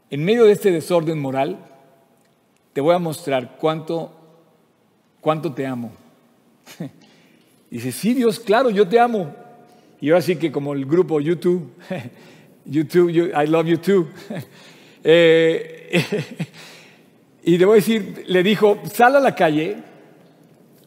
[0.09, 1.57] en medio de este desorden moral,
[2.73, 4.13] te voy a mostrar cuánto,
[5.19, 5.91] cuánto te amo.
[7.69, 9.33] dice, sí Dios, claro, yo te amo.
[9.99, 11.71] Y yo así que como el grupo YouTube,
[12.65, 14.07] YouTube, I love you too.
[15.03, 16.03] eh,
[17.43, 19.77] y debo decir, le dijo, sal a la calle,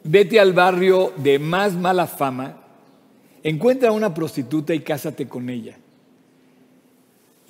[0.04, 2.62] vete al barrio de más mala fama,
[3.42, 5.79] encuentra a una prostituta y cásate con ella.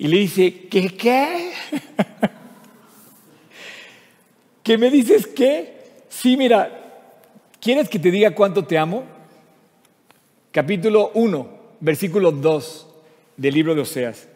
[0.01, 1.51] Y le dice, ¿qué qué?
[4.63, 5.75] ¿Qué me dices qué?
[6.09, 7.05] Sí, mira,
[7.59, 9.03] ¿quieres que te diga cuánto te amo?
[10.49, 11.47] Capítulo 1,
[11.81, 12.87] versículo 2
[13.37, 14.27] del libro de Oseas.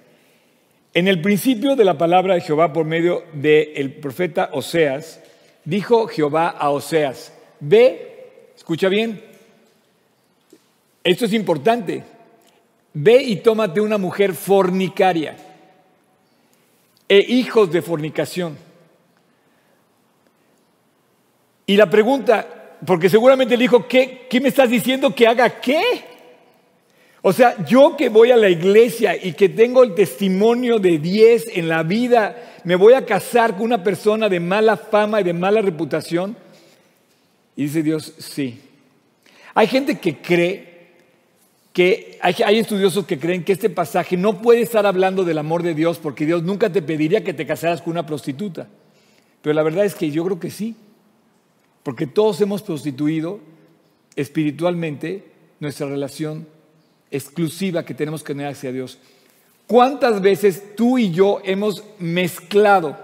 [0.93, 5.19] En el principio de la palabra de Jehová por medio del profeta Oseas,
[5.63, 9.19] dijo Jehová a Oseas, ve, escucha bien,
[11.03, 12.03] esto es importante,
[12.93, 15.37] ve y tómate una mujer fornicaria
[17.07, 18.57] e hijos de fornicación.
[21.67, 25.81] Y la pregunta, porque seguramente le dijo, ¿qué, ¿qué me estás diciendo que haga qué?
[27.21, 31.57] O sea, yo que voy a la iglesia y que tengo el testimonio de 10
[31.57, 35.33] en la vida, me voy a casar con una persona de mala fama y de
[35.33, 36.37] mala reputación.
[37.55, 38.61] Y dice Dios, sí.
[39.55, 40.74] Hay gente que cree
[41.75, 45.61] que hay, hay, estudiosos que creen que este pasaje no puede estar hablando del amor
[45.61, 48.69] de Dios porque Dios nunca te pediría que te casaras con una prostituta.
[49.41, 50.77] Pero la verdad es que yo creo que sí,
[51.83, 53.41] porque todos hemos prostituido
[54.15, 55.25] espiritualmente
[55.59, 56.47] nuestra relación
[57.11, 58.97] exclusiva que tenemos que tener hacia Dios.
[59.67, 62.97] ¿Cuántas veces tú y yo hemos mezclado?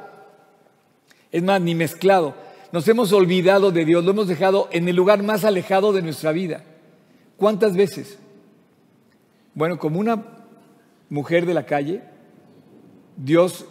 [1.29, 2.35] Es más, ni mezclado.
[2.71, 6.31] Nos hemos olvidado de Dios, lo hemos dejado en el lugar más alejado de nuestra
[6.31, 6.63] vida.
[7.35, 8.17] ¿Cuántas veces?
[9.53, 10.23] Bueno, como una
[11.09, 12.01] mujer de la calle,
[13.17, 13.65] Dios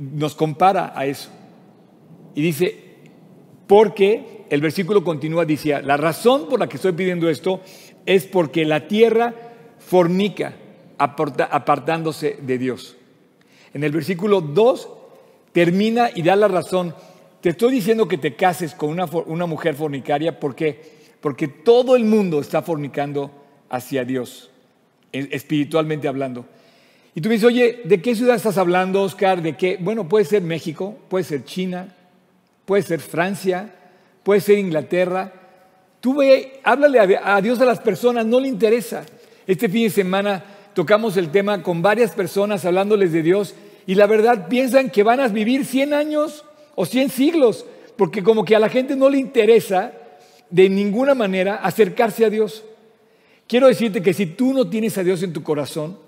[0.00, 1.30] nos compara a eso.
[2.34, 2.78] Y dice,
[3.66, 7.60] porque el versículo continúa, dice, la razón por la que estoy pidiendo esto
[8.06, 9.34] es porque la tierra
[9.78, 10.54] fornica
[10.98, 12.96] apartándose de Dios.
[13.72, 14.88] En el versículo 2
[15.52, 16.94] termina y da la razón.
[17.40, 20.80] Te estoy diciendo que te cases con una, una mujer fornicaria porque,
[21.20, 24.50] porque todo el mundo está fornicando hacia Dios,
[25.12, 26.46] espiritualmente hablando.
[27.14, 29.40] Y tú me dices, oye, ¿de qué ciudad estás hablando, Oscar?
[29.40, 29.78] ¿De qué?
[29.80, 31.94] Bueno, puede ser México, puede ser China,
[32.64, 33.72] puede ser Francia,
[34.22, 35.32] puede ser Inglaterra,
[36.04, 39.06] Tú ve, háblale a Dios a las personas, no le interesa.
[39.46, 43.54] Este fin de semana tocamos el tema con varias personas hablándoles de Dios
[43.86, 47.64] y la verdad piensan que van a vivir 100 años o 100 siglos,
[47.96, 49.92] porque como que a la gente no le interesa
[50.50, 52.64] de ninguna manera acercarse a Dios.
[53.46, 55.98] Quiero decirte que si tú no tienes a Dios en tu corazón,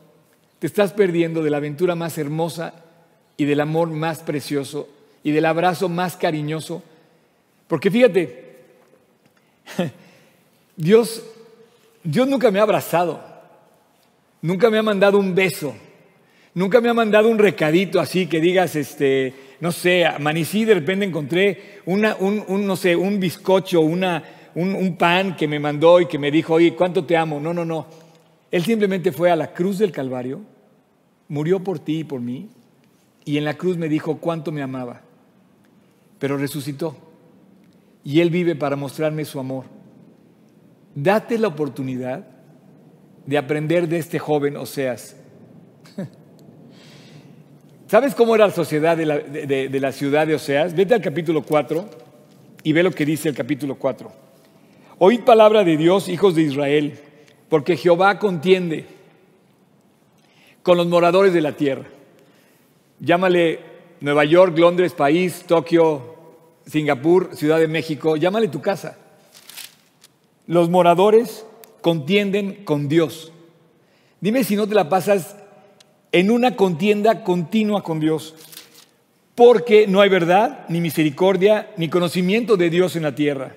[0.59, 2.75] te estás perdiendo de la aventura más hermosa
[3.37, 4.89] y del amor más precioso
[5.23, 6.83] y del abrazo más cariñoso.
[7.69, 8.57] Porque fíjate,
[10.77, 11.23] Dios,
[12.03, 13.21] Dios nunca me ha abrazado,
[14.41, 15.75] nunca me ha mandado un beso,
[16.55, 21.05] nunca me ha mandado un recadito así que digas, este, no sé, amanecí de repente
[21.05, 24.23] encontré una, un, no sé, un bizcocho, una,
[24.57, 27.39] un, pan que me mandó y que me dijo, oye, ¿cuánto te amo?
[27.39, 27.87] No, no, no.
[28.51, 30.41] Él simplemente fue a la cruz del Calvario,
[31.29, 32.49] murió por ti y por mí,
[33.25, 35.03] y en la cruz me dijo cuánto me amaba,
[36.19, 36.97] pero resucitó.
[38.03, 39.65] Y Él vive para mostrarme su amor.
[40.95, 42.27] Date la oportunidad
[43.27, 45.17] de aprender de este joven Oseas.
[47.89, 50.75] ¿Sabes cómo era la sociedad de la, de la, ciudad de Oseas?
[50.75, 51.91] Vete al capítulo 4
[52.63, 54.26] y ve lo que dice el capítulo 4.
[54.99, 56.99] Oíd palabra de Dios, hijos de Israel,
[57.51, 58.87] porque Jehová contiende
[60.63, 61.85] con los moradores de la tierra.
[63.01, 63.61] Llámale
[64.01, 66.17] Nueva York, Londres, país, Tokio,
[66.65, 68.97] Singapur, Ciudad de México, llámale tu casa.
[70.47, 71.45] Los moradores
[71.83, 73.33] contienden con Dios.
[74.23, 75.37] Dime si no te la pasas
[76.11, 78.35] en una contienda continua con Dios,
[79.35, 83.57] porque no hay verdad, ni misericordia, ni conocimiento de Dios en la tierra.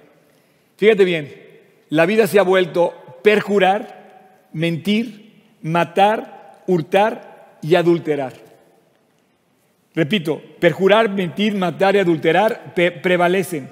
[0.80, 1.36] Fíjate bien,
[1.90, 8.32] la vida se ha vuelto perjurar, mentir, matar, hurtar y adulterar.
[9.94, 13.70] Repito, perjurar, mentir, matar y adulterar prevalecen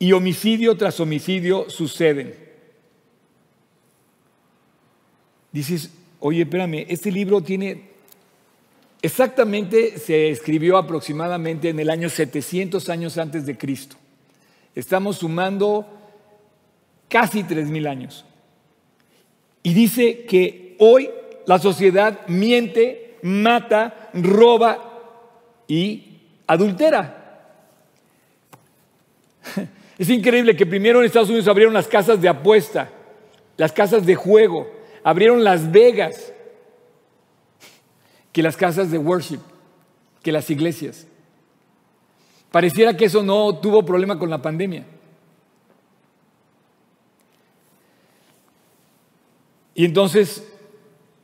[0.00, 2.34] y homicidio tras homicidio suceden.
[5.52, 7.84] Dices, oye, espérame, este libro tiene,
[9.00, 13.94] exactamente se escribió aproximadamente en el año 700 años antes de Cristo.
[14.74, 15.99] Estamos sumando
[17.10, 18.24] casi 3.000 años.
[19.62, 21.10] Y dice que hoy
[21.44, 24.78] la sociedad miente, mata, roba
[25.68, 27.18] y adultera.
[29.98, 32.88] Es increíble que primero en Estados Unidos abrieron las casas de apuesta,
[33.58, 34.66] las casas de juego,
[35.04, 36.32] abrieron Las Vegas,
[38.32, 39.40] que las casas de worship,
[40.22, 41.06] que las iglesias.
[42.50, 44.86] Pareciera que eso no tuvo problema con la pandemia.
[49.80, 50.46] Y entonces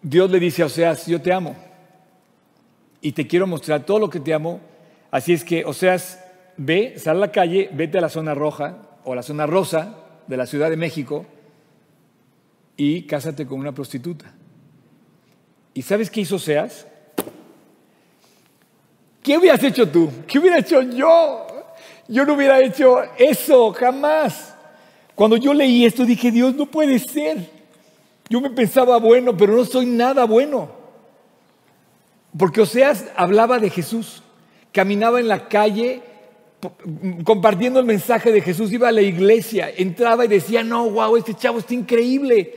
[0.01, 1.55] Dios le dice a Oseas, yo te amo
[3.03, 4.63] y te quiero mostrar todo lo que te amo.
[5.11, 6.25] Así es que, Oseas,
[6.57, 9.99] ve, sal a la calle, vete a la zona roja o a la zona rosa
[10.27, 11.27] de la Ciudad de México
[12.79, 14.33] y cásate con una prostituta.
[15.75, 16.87] ¿Y sabes qué hizo Oseas?
[19.23, 20.11] ¿Qué hubieras hecho tú?
[20.27, 21.47] ¿Qué hubiera hecho yo?
[22.09, 24.55] Yo no hubiera hecho eso, jamás.
[25.15, 27.56] Cuando yo leí esto dije, Dios, no puede ser.
[28.29, 30.71] Yo me pensaba bueno, pero no soy nada bueno.
[32.37, 34.23] Porque Oseas hablaba de Jesús,
[34.73, 36.03] caminaba en la calle
[37.25, 41.35] compartiendo el mensaje de Jesús, iba a la iglesia, entraba y decía, no, wow, este
[41.35, 42.55] chavo está increíble.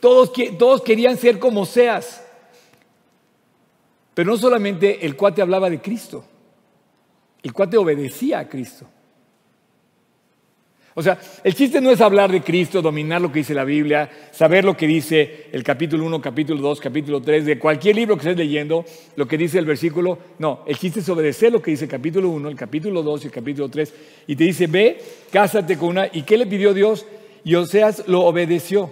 [0.00, 2.24] Todos, todos querían ser como Oseas.
[4.14, 6.24] Pero no solamente el cuate hablaba de Cristo,
[7.42, 8.86] el cuate obedecía a Cristo.
[10.98, 14.10] O sea, el chiste no es hablar de Cristo, dominar lo que dice la Biblia,
[14.32, 18.22] saber lo que dice el capítulo 1, capítulo 2, capítulo 3, de cualquier libro que
[18.22, 18.84] estés leyendo,
[19.14, 20.18] lo que dice el versículo.
[20.40, 23.26] No, el chiste es obedecer lo que dice el capítulo 1, el capítulo 2 y
[23.28, 23.94] el capítulo 3.
[24.26, 24.98] Y te dice, ve,
[25.30, 26.08] cásate con una.
[26.12, 27.06] ¿Y qué le pidió Dios?
[27.44, 28.90] Y Oseas lo obedeció.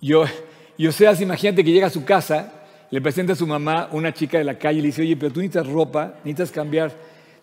[0.00, 4.36] y Oseas, imagínate que llega a su casa, le presenta a su mamá una chica
[4.36, 6.90] de la calle y le dice, oye, pero tú necesitas ropa, necesitas cambiar,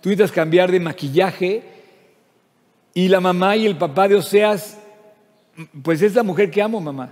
[0.02, 1.77] tú necesitas cambiar de maquillaje
[2.98, 4.76] y la mamá y el papá de Oseas,
[5.84, 7.12] pues es la mujer que amo, mamá.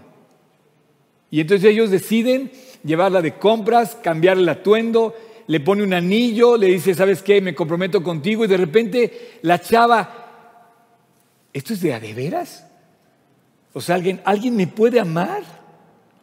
[1.29, 2.51] Y entonces ellos deciden
[2.83, 5.13] llevarla de compras, cambiarle el atuendo,
[5.45, 7.39] le pone un anillo, le dice, ¿sabes qué?
[7.39, 8.43] Me comprometo contigo.
[8.43, 10.09] Y de repente la chava,
[11.53, 12.65] ¿esto es de a de veras?
[13.71, 15.43] O sea, ¿alguien, ¿alguien me puede amar?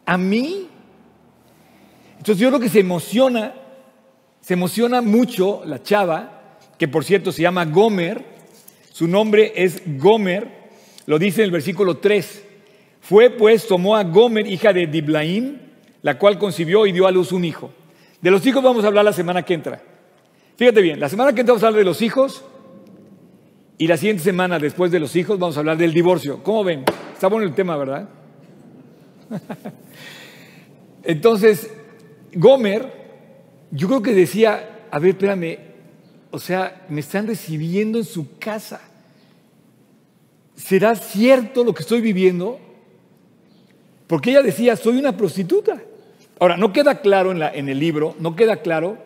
[0.05, 0.67] ¿A mí?
[2.17, 3.53] Entonces yo creo que se emociona,
[4.41, 8.32] se emociona mucho la chava, que por cierto se llama Gomer,
[8.93, 10.47] su nombre es Gomer,
[11.07, 12.43] lo dice en el versículo 3.
[13.01, 15.57] Fue pues, tomó a Gomer, hija de Diblaim,
[16.03, 17.73] la cual concibió y dio a luz un hijo.
[18.21, 19.81] De los hijos vamos a hablar la semana que entra.
[20.57, 22.45] Fíjate bien, la semana que entra vamos a hablar de los hijos
[23.79, 26.43] y la siguiente semana después de los hijos vamos a hablar del divorcio.
[26.43, 26.85] ¿Cómo ven?
[27.13, 28.07] Está bueno el tema, ¿verdad?
[31.03, 31.73] Entonces,
[32.35, 32.93] Gomer,
[33.71, 35.72] yo creo que decía, a ver, espérame,
[36.33, 38.81] o sea, me están recibiendo en su casa.
[40.55, 42.59] ¿Será cierto lo que estoy viviendo?
[44.07, 45.79] Porque ella decía, soy una prostituta.
[46.39, 48.97] Ahora, no queda claro en, el libro, no queda claro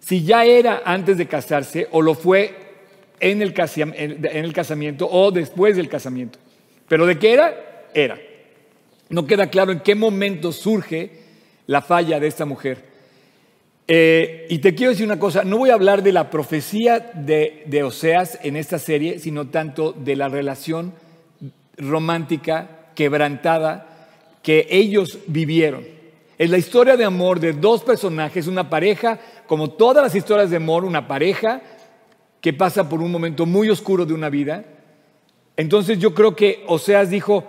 [0.00, 2.56] si ya era antes de casarse o lo fue
[3.20, 3.52] en el,
[3.94, 6.38] en el casamiento o después del casamiento.
[6.88, 8.18] Pero de qué era, era.
[9.10, 11.10] No queda claro en qué momento surge
[11.66, 12.89] la falla de esta mujer.
[13.92, 17.82] Eh, y te quiero decir una cosa, no voy a hablar de la profecía de,
[17.82, 20.92] Oseas en esta serie, sino tanto de la relación
[21.76, 24.06] romántica, quebrantada,
[24.44, 25.84] que ellos vivieron.
[26.38, 29.18] Es la historia de amor de dos personajes, una pareja,
[29.48, 31.60] como todas las historias de amor, una pareja
[32.40, 34.66] que pasa por un momento muy oscuro de una vida.
[35.56, 37.44] Entonces yo creo que Oseas dijo,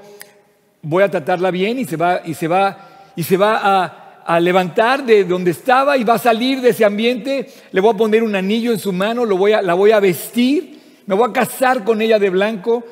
[0.82, 4.01] voy a tratarla bien y se va, y se va, y se va a,
[4.40, 8.24] levantar de donde estaba y va a salir de ese ambiente, le voy a poner
[8.24, 11.34] un anillo en su mano, lo voy a, la voy a vestir, me voy a
[11.34, 12.84] casar con ella de blanco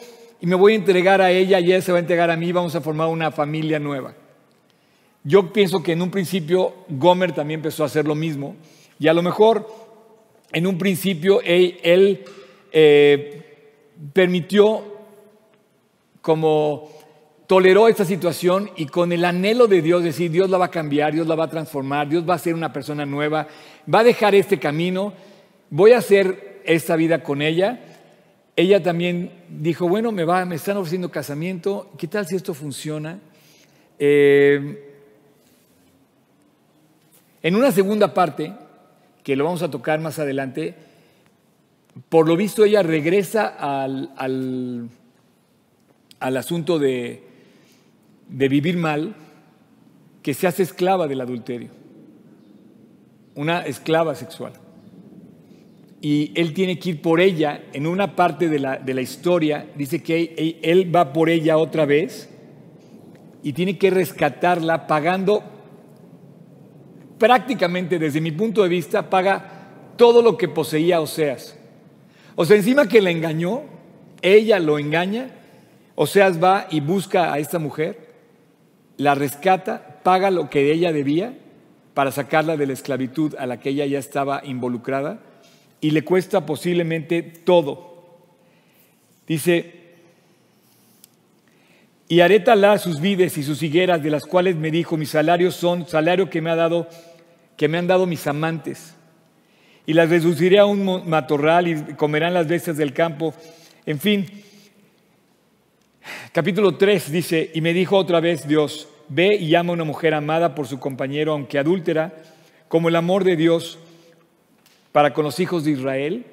[0.42, 2.52] y me voy a entregar a ella y ella se va a entregar a mí,
[2.52, 4.14] vamos a formar una familia nueva.
[5.24, 8.56] Yo pienso que en un principio Gomer también empezó a hacer lo mismo
[9.00, 9.68] y a lo mejor
[10.52, 12.24] en un principio él,
[12.72, 13.46] eh,
[14.14, 14.84] permitió
[16.22, 16.90] como
[17.50, 21.14] toleró esta situación y con el anhelo de Dios decir, Dios la va a cambiar,
[21.14, 23.48] Dios la va a transformar, Dios va a ser una persona nueva,
[23.92, 25.14] va a dejar este camino,
[25.72, 27.80] voy a hacer esta vida con ella.
[28.56, 33.18] Ella también dijo, bueno, me, va, me están ofreciendo casamiento, ¿qué tal si esto funciona?
[33.98, 34.94] Eh,
[37.42, 38.54] en una segunda parte,
[39.24, 40.76] que lo vamos a tocar más adelante,
[42.10, 44.12] por lo visto ella regresa al,
[46.20, 47.29] al, asunto de,
[48.30, 49.16] de vivir mal,
[50.22, 51.70] que se hace esclava del adulterio,
[53.36, 54.54] una esclava sexual.
[56.02, 59.68] Y él tiene que ir por ella, en una parte de la, de la historia,
[59.76, 62.30] dice que él va por ella otra vez
[63.44, 65.44] y tiene que rescatarla pagando
[67.18, 71.56] prácticamente desde mi punto de vista, paga todo lo que poseía Oseas.
[72.36, 73.64] O sea, encima que la engañó,
[74.22, 75.30] ella lo engaña,
[75.96, 78.09] Oseas va y busca a esta mujer,
[79.00, 81.34] la rescata, paga lo que ella debía
[81.94, 85.20] para sacarla de la esclavitud a la que ella ya estaba involucrada
[85.80, 88.20] y le cuesta posiblemente todo.
[89.26, 89.74] Dice,
[92.10, 95.56] y haré talar sus vides y sus higueras, de las cuales me dijo, mis salarios
[95.56, 96.88] son salario que me ha dado
[97.56, 98.96] que me han dado mis amantes.
[99.86, 103.34] Y las reduciré a un matorral y comerán las bestias del campo.
[103.86, 104.26] En fin,
[106.32, 110.14] capítulo 3 dice, y me dijo otra vez Dios, ve y llama a una mujer
[110.14, 112.14] amada por su compañero, aunque adúltera,
[112.68, 113.80] como el amor de Dios
[114.92, 116.26] para con los hijos de Israel,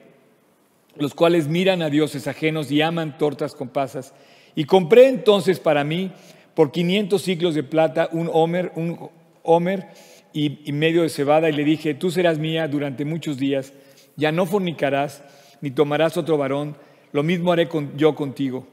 [0.97, 4.15] los cuales miran a dioses ajenos y aman tortas con pasas.
[4.55, 6.13] Y compré entonces para mí
[6.55, 9.11] por 500 ciclos de plata un homer, un
[9.43, 9.89] homer
[10.33, 13.73] y, medio de cebada y le dije, tú serás mía durante muchos días,
[14.17, 15.23] ya no fornicarás
[15.61, 16.77] ni tomarás otro varón,
[17.13, 18.67] lo mismo haré yo contigo.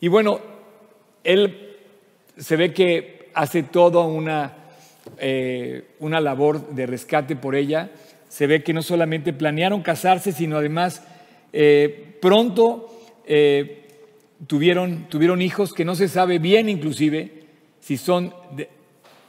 [0.00, 0.40] Y bueno,
[1.22, 1.76] él
[2.36, 4.54] se ve que hace toda una,
[5.18, 7.90] eh, una labor de rescate por ella,
[8.28, 11.02] se ve que no solamente planearon casarse, sino además
[11.52, 12.90] eh, pronto
[13.26, 13.84] eh,
[14.46, 17.44] tuvieron, tuvieron hijos que no se sabe bien inclusive
[17.80, 18.34] si son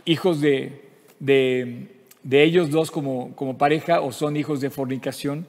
[0.05, 0.82] hijos de,
[1.20, 5.45] de, ellos dos como, como pareja o son hijos de fornicación.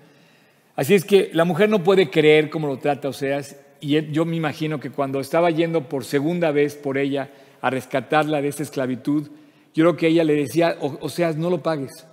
[0.75, 3.57] Así es que la mujer no puede creer cómo lo trata Oseas
[3.87, 7.31] y yo me imagino que cuando estaba yendo por segunda vez por ella
[7.61, 9.29] a rescatarla de esa esclavitud,
[9.75, 12.05] yo creo que ella le decía, Oseas, no lo pagues,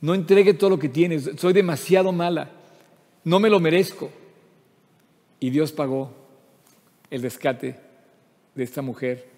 [0.00, 2.50] no entregue todo lo que tienes, soy demasiado mala,
[3.22, 4.10] no me lo merezco.
[5.38, 6.10] Y Dios pagó
[7.08, 7.76] el rescate
[8.56, 9.28] de esta mujer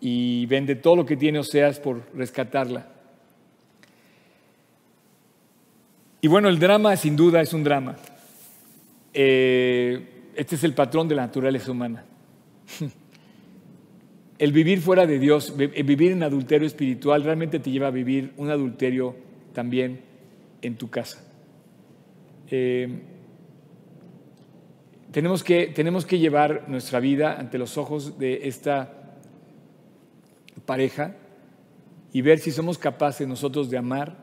[0.00, 2.88] y vende todo lo que tiene Oseas por rescatarla.
[6.20, 7.94] Y bueno, el drama sin duda es un drama.
[9.12, 12.04] Eh, este es el patrón de la naturaleza humana.
[14.36, 18.50] El vivir fuera de Dios, vivir en adulterio espiritual, realmente te lleva a vivir un
[18.50, 19.14] adulterio
[19.52, 20.00] también
[20.60, 21.24] en tu casa.
[22.50, 22.88] Eh,
[25.12, 28.92] tenemos, que, tenemos que llevar nuestra vida ante los ojos de esta
[30.66, 31.14] pareja
[32.12, 34.16] y ver si somos capaces nosotros de amar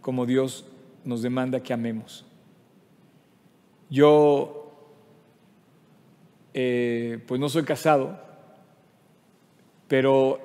[0.00, 0.64] como Dios
[1.04, 2.24] nos demanda que amemos.
[3.90, 4.55] Yo,
[6.58, 8.18] eh, pues no soy casado,
[9.88, 10.40] pero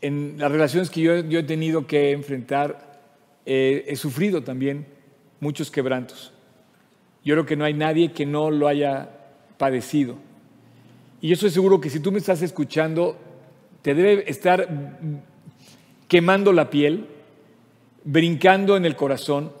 [0.00, 3.02] en las relaciones que yo, he tenido que enfrentar,
[3.44, 4.86] eh, he sufrido también
[5.40, 6.32] muchos quebrantos.
[7.22, 9.10] Yo creo que no hay nadie que no lo haya
[9.58, 10.16] padecido.
[11.20, 13.18] Y yo estoy seguro que si tú me estás escuchando,
[13.82, 14.66] te debe estar
[16.08, 17.08] quemando la piel,
[18.04, 19.52] brincando en el corazón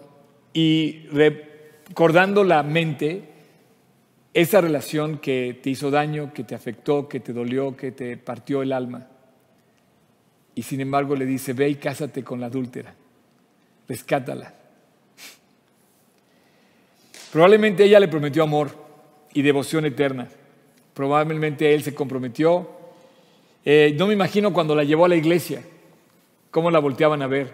[0.54, 3.31] y recordando la mente
[4.34, 8.62] esa relación que te hizo daño, que te afectó, que te dolió, que te partió
[8.62, 9.08] el alma.
[10.54, 12.94] Y sin embargo le dice, ve y cásate con la adúltera.
[13.88, 14.54] rescátala.
[17.30, 18.70] Probablemente ella le prometió amor
[19.34, 20.28] y devoción eterna.
[20.94, 22.70] Probablemente él se comprometió.
[23.64, 25.62] Eh, no me imagino cuando la llevó a la iglesia,
[26.50, 27.52] cómo la volteaban a ver.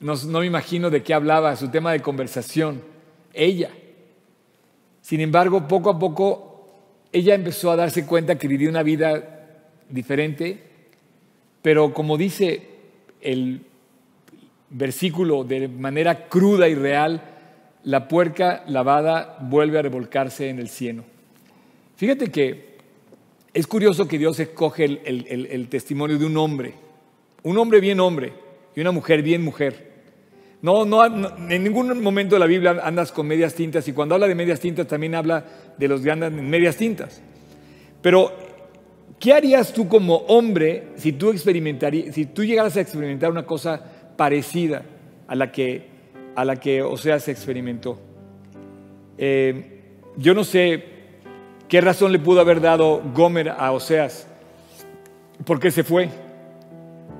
[0.00, 2.82] No, no me imagino de qué hablaba, su tema de conversación.
[3.32, 3.70] Ella.
[5.10, 6.68] Sin embargo, poco a poco,
[7.10, 9.48] ella empezó a darse cuenta que vivía una vida
[9.88, 10.56] diferente,
[11.62, 12.62] pero como dice
[13.20, 13.60] el
[14.68, 17.24] versículo de manera cruda y real,
[17.82, 21.02] la puerca lavada vuelve a revolcarse en el cieno.
[21.96, 22.76] Fíjate que
[23.52, 26.74] es curioso que Dios escoge el, testimonio de un hombre,
[27.42, 28.32] un hombre bien hombre
[28.76, 29.89] y una mujer bien mujer.
[30.62, 34.28] No, no, en ningún momento de la Biblia andas con medias tintas y cuando habla
[34.28, 35.44] de medias tintas también habla
[35.78, 37.22] de los que andan en medias tintas.
[38.02, 38.30] Pero,
[39.18, 43.82] ¿qué harías tú como hombre si tú, experimentarías, si tú llegaras a experimentar una cosa
[44.16, 44.82] parecida
[45.26, 45.86] a la que,
[46.34, 47.98] a la que Oseas experimentó?
[49.16, 49.80] Eh,
[50.16, 50.84] yo no sé
[51.68, 54.26] qué razón le pudo haber dado Gomer a Oseas,
[55.46, 56.10] por qué se fue.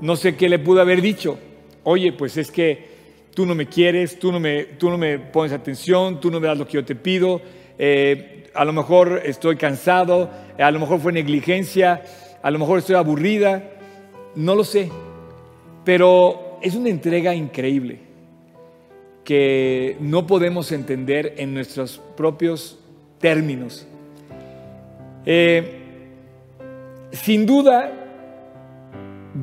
[0.02, 1.38] No sé qué le pudo haber dicho.
[1.84, 2.89] Oye, pues es que
[3.34, 6.46] tú no me quieres, tú no me, tú no me pones atención, tú no me
[6.48, 7.40] das lo que yo te pido,
[7.78, 12.02] eh, a lo mejor estoy cansado, a lo mejor fue negligencia,
[12.42, 13.62] a lo mejor estoy aburrida,
[14.34, 14.90] no lo sé,
[15.84, 17.98] pero es una entrega increíble
[19.24, 22.78] que no podemos entender en nuestros propios
[23.20, 23.86] términos.
[25.24, 25.78] Eh,
[27.12, 27.99] sin duda,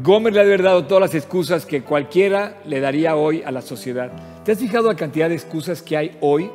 [0.04, 4.12] Gómez le ha dado todas las excusas que cualquiera le daría hoy a la sociedad.
[4.44, 6.52] ¿Te has fijado la cantidad de excusas que hay hoy?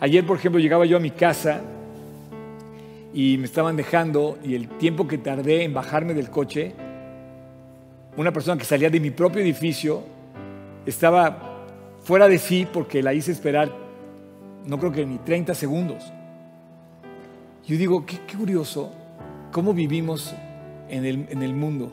[0.00, 1.60] Ayer, por ejemplo, llegaba yo a mi casa
[3.14, 6.74] y me estaban dejando y el tiempo que tardé en bajarme del coche,
[8.16, 10.02] una persona que salía de mi propio edificio
[10.84, 11.64] estaba
[12.02, 13.70] fuera de sí porque la hice esperar,
[14.66, 16.12] no creo que ni 30 segundos.
[17.66, 18.92] Yo digo, qué, curioso
[19.52, 20.34] cómo vivimos
[20.88, 21.04] en
[21.42, 21.92] el mundo.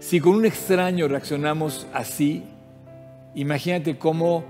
[0.00, 2.42] Si con un extraño reaccionamos así,
[3.34, 4.44] imagínate cómo,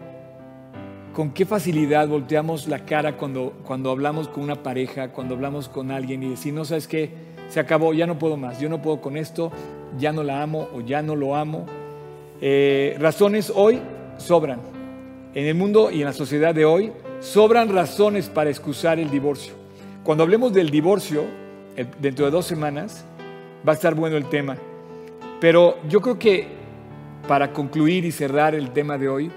[1.12, 5.90] con qué facilidad volteamos la cara cuando, cuando hablamos con una pareja, cuando hablamos con
[5.90, 7.10] alguien y decir, no sabes qué,
[7.48, 9.50] se acabó, ya no puedo más, yo no puedo con esto,
[9.98, 11.66] ya no la amo o ya no lo amo.
[12.40, 13.80] Eh, razones hoy
[14.18, 14.60] sobran.
[15.34, 19.54] En el mundo y en la sociedad de hoy sobran razones para excusar el divorcio.
[20.04, 21.24] Cuando hablemos del divorcio,
[22.00, 23.04] dentro de dos semanas,
[23.66, 24.56] va a estar bueno el tema.
[25.40, 26.46] Pero yo creo que
[27.26, 29.30] para concluir y cerrar el tema de hoy,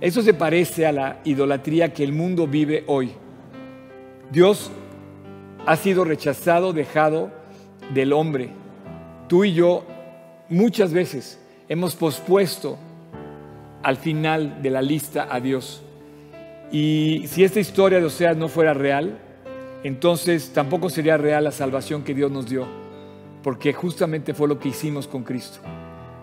[0.00, 3.12] eso se parece a la idolatría que el mundo vive hoy.
[4.30, 4.70] Dios
[5.66, 7.30] ha sido rechazado, dejado
[7.94, 8.50] del hombre.
[9.28, 9.84] Tú y yo
[10.48, 12.78] muchas veces hemos pospuesto
[13.82, 15.82] al final de la lista a Dios.
[16.70, 19.18] Y si esta historia de Oseas no fuera real,
[19.84, 22.79] entonces tampoco sería real la salvación que Dios nos dio
[23.42, 25.60] porque justamente fue lo que hicimos con Cristo.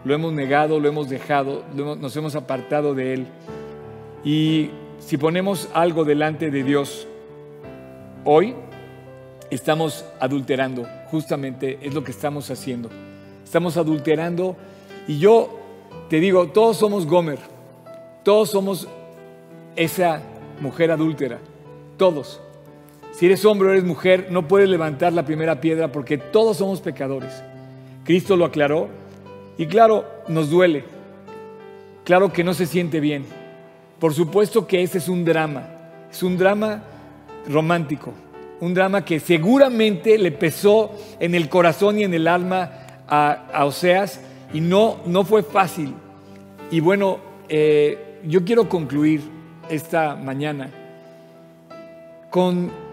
[0.04, 3.28] Lo hemos negado, lo hemos dejado, nos hemos apartado de Él.
[4.24, 7.08] Y si ponemos algo delante de Dios
[8.24, 8.56] hoy,
[9.50, 12.90] estamos adulterando, justamente es lo que estamos haciendo.
[13.44, 14.56] Estamos adulterando
[15.08, 15.58] y yo
[16.10, 17.40] te digo, todos somos Gomer,
[18.24, 18.88] todos somos
[19.76, 20.22] esa
[20.60, 21.40] mujer adúltera,
[21.98, 22.42] todos.
[23.18, 26.82] Si eres hombre o eres mujer, no puedes levantar la primera piedra porque todos somos
[26.82, 27.44] pecadores.
[28.04, 28.90] Cristo lo aclaró
[29.58, 30.84] y claro, nos duele.
[32.04, 33.26] Claro que no se siente bien.
[33.98, 35.68] Por supuesto que ese es un drama.
[36.12, 36.84] Es un drama
[37.50, 38.14] romántico.
[38.60, 42.70] Un drama que seguramente le pesó en el corazón y en el alma
[43.08, 44.22] a, Oseas
[44.54, 45.96] y no, no fue fácil.
[46.70, 47.18] Y bueno,
[47.50, 49.24] eh, yo quiero concluir
[49.72, 50.70] esta mañana
[52.30, 52.87] con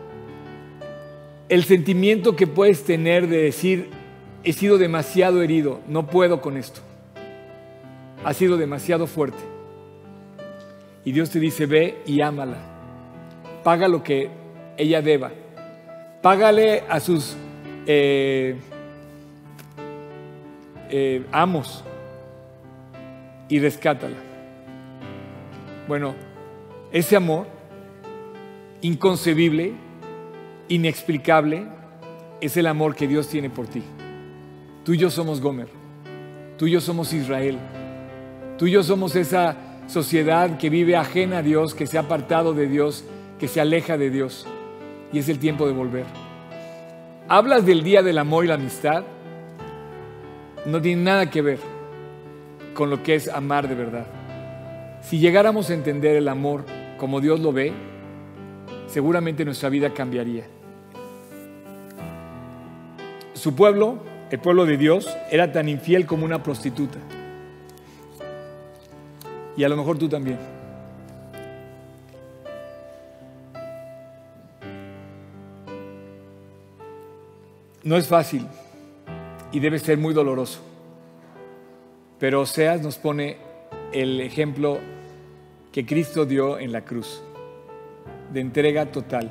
[1.48, 3.90] el sentimiento que puedes tener de decir,
[4.42, 6.80] he sido demasiado herido, no puedo con esto.
[8.24, 9.42] Ha sido demasiado fuerte.
[11.04, 12.56] Y Dios te dice, ve y ámala.
[13.62, 14.30] Paga lo que
[14.76, 15.32] ella deba.
[16.22, 17.36] Págale a sus
[17.86, 18.56] eh,
[20.90, 21.84] eh, amos
[23.48, 24.16] y rescátala.
[25.86, 26.14] Bueno,
[26.92, 27.46] ese amor
[28.80, 29.74] inconcebible
[30.68, 31.66] inexplicable
[32.40, 33.82] es el amor que Dios tiene por ti.
[34.84, 35.68] Tú y yo somos Gomer,
[36.58, 37.58] tú y yo somos Israel,
[38.58, 39.56] tú y yo somos esa
[39.86, 43.04] sociedad que vive ajena a Dios, que se ha apartado de Dios,
[43.38, 44.46] que se aleja de Dios.
[45.12, 46.04] Y es el tiempo de volver.
[47.28, 49.04] Hablas del día del amor y la amistad,
[50.66, 51.58] no tiene nada que ver.
[52.74, 54.06] con lo que es amar de verdad.
[55.00, 56.64] Si llegáramos a entender el amor
[56.98, 57.72] como Dios lo ve,
[58.88, 60.44] seguramente nuestra vida cambiaría.
[63.44, 63.98] Su pueblo,
[64.30, 66.98] el pueblo de Dios, era tan infiel como una prostituta.
[69.54, 70.38] Y a lo mejor tú también.
[77.82, 78.46] No es fácil
[79.52, 80.60] y debe ser muy doloroso.
[82.18, 83.36] Pero Oseas nos pone
[83.92, 84.78] el ejemplo
[85.70, 87.22] que Cristo dio en la cruz,
[88.32, 89.30] de entrega total.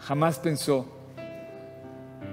[0.00, 0.84] Jamás pensó,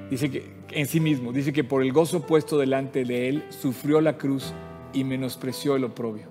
[0.09, 4.01] dice que en sí mismo, dice que por el gozo puesto delante de él sufrió
[4.01, 4.53] la cruz
[4.93, 6.27] y menospreció el oprobio.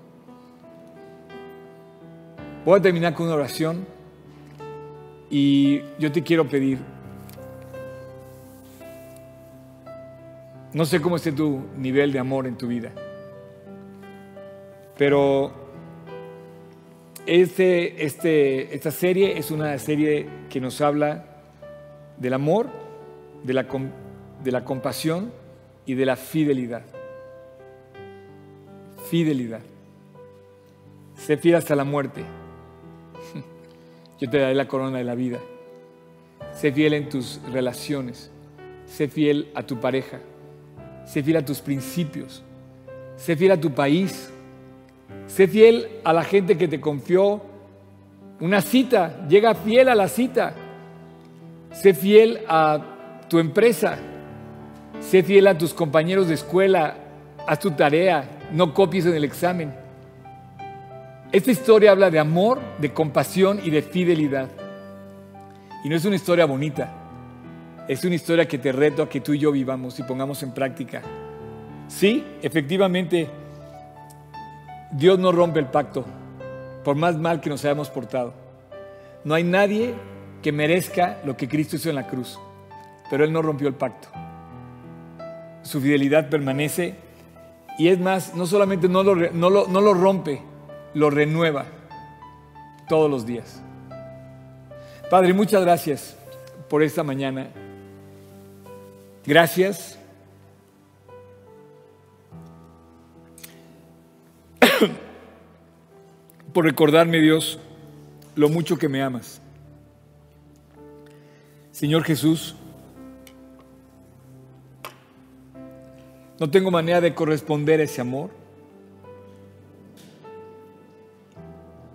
[2.65, 3.85] Voy a terminar con una oración
[5.29, 6.79] y yo te quiero pedir
[10.73, 12.91] No sé cómo esté tu nivel de amor en tu vida,
[14.97, 15.53] pero
[17.27, 21.25] este, este, esta serie es una serie que nos habla
[22.17, 22.69] del amor,
[23.43, 23.67] de la,
[24.43, 25.31] de la compasión
[25.85, 26.83] y de la fidelidad.
[29.09, 29.61] Fidelidad.
[31.15, 32.23] Sé fiel hasta la muerte.
[34.19, 35.39] Yo te daré la corona de la vida.
[36.53, 38.31] Sé fiel en tus relaciones.
[38.85, 40.19] Sé fiel a tu pareja.
[41.05, 42.43] Sé fiel a tus principios.
[43.15, 44.31] Sé fiel a tu país.
[45.27, 47.41] Sé fiel a la gente que te confió
[48.39, 49.25] una cita.
[49.27, 50.53] Llega fiel a la cita.
[51.71, 53.97] Sé fiel a tu empresa.
[55.09, 56.95] Sé fiel a tus compañeros de escuela.
[57.47, 58.25] Haz tu tarea.
[58.51, 59.73] No copies en el examen.
[61.31, 64.49] Esta historia habla de amor, de compasión y de fidelidad.
[65.83, 66.91] Y no es una historia bonita.
[67.87, 70.51] Es una historia que te reto a que tú y yo vivamos y pongamos en
[70.51, 71.01] práctica.
[71.87, 73.27] Sí, efectivamente,
[74.91, 76.05] Dios no rompe el pacto,
[76.83, 78.33] por más mal que nos hayamos portado.
[79.25, 79.93] No hay nadie
[80.41, 82.39] que merezca lo que Cristo hizo en la cruz,
[83.09, 84.07] pero Él no rompió el pacto.
[85.63, 86.95] Su fidelidad permanece
[87.77, 90.41] y es más, no solamente no lo, no lo, no lo rompe,
[90.93, 91.65] lo renueva
[92.87, 93.61] todos los días.
[95.09, 96.15] Padre, muchas gracias
[96.69, 97.47] por esta mañana.
[99.25, 99.97] Gracias.
[106.53, 107.59] por recordarme, Dios,
[108.35, 109.41] lo mucho que me amas.
[111.71, 112.55] Señor Jesús,
[116.39, 118.31] no tengo manera de corresponder a ese amor.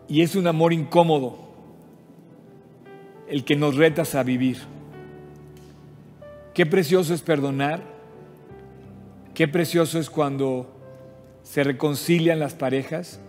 [0.08, 1.36] Y es un amor incómodo
[3.28, 4.58] el que nos retas a vivir.
[6.54, 7.82] Qué precioso es perdonar.
[9.34, 10.74] Qué precioso es cuando
[11.42, 13.20] se reconcilian las parejas.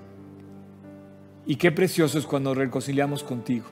[1.45, 3.65] Y qué precioso es cuando reconciliamos contigo.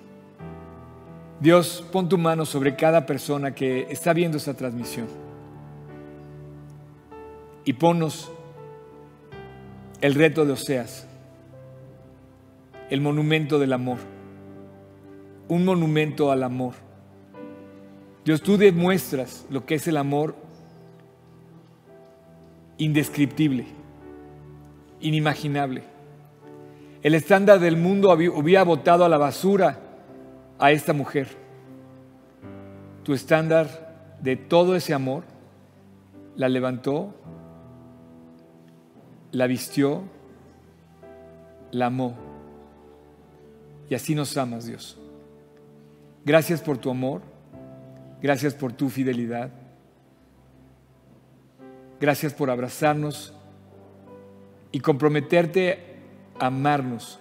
[1.39, 5.26] Dios, pon tu mano sobre cada persona que está viendo esta transmisión.
[7.67, 8.31] Y ponnos
[10.01, 11.07] el reto de Oseas,
[12.89, 13.99] el monumento del amor,
[15.47, 16.87] un monumento al amor
[18.27, 20.35] Dios, tú demuestras lo que es el amor
[22.77, 23.65] indescriptible,
[24.99, 25.83] inimaginable.
[27.03, 29.79] El estándar del mundo había botado a la basura
[30.59, 31.29] a esta mujer.
[33.03, 35.23] Tu estándar de todo ese amor
[36.35, 37.15] la levantó,
[39.37, 40.01] la vistió,
[41.69, 42.15] la amó.
[43.87, 44.97] Y así nos amas, Dios.
[46.25, 47.21] Gracias por tu amor.
[48.19, 49.51] Gracias por tu fidelidad.
[52.01, 53.31] Gracias por abrazarnos
[54.71, 55.99] y comprometerte
[56.39, 57.19] a amarnos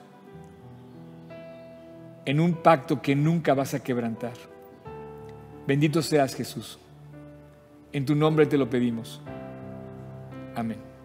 [2.25, 4.33] en un pacto que nunca vas a quebrantar.
[5.67, 6.79] Bendito seas Jesús.
[7.93, 9.21] En tu nombre te lo pedimos.
[10.55, 10.96] Amén.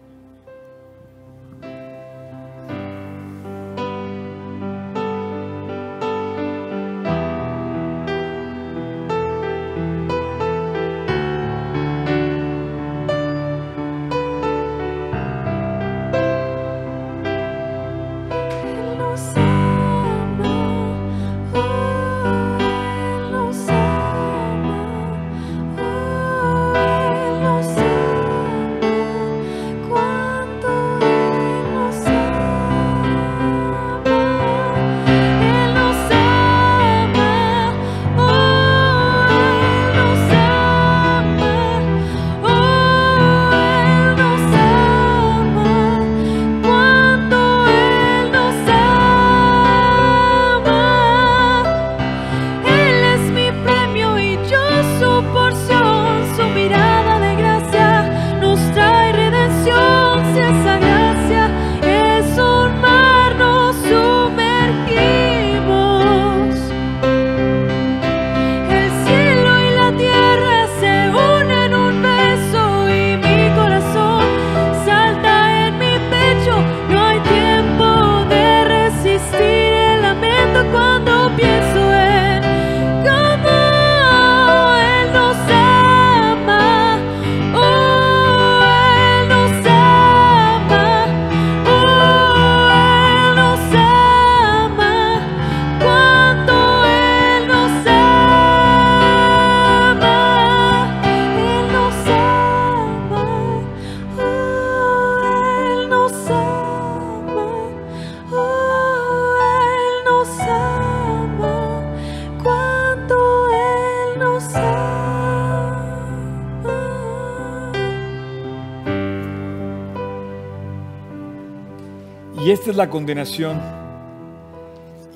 [122.62, 123.60] Esta es la condenación.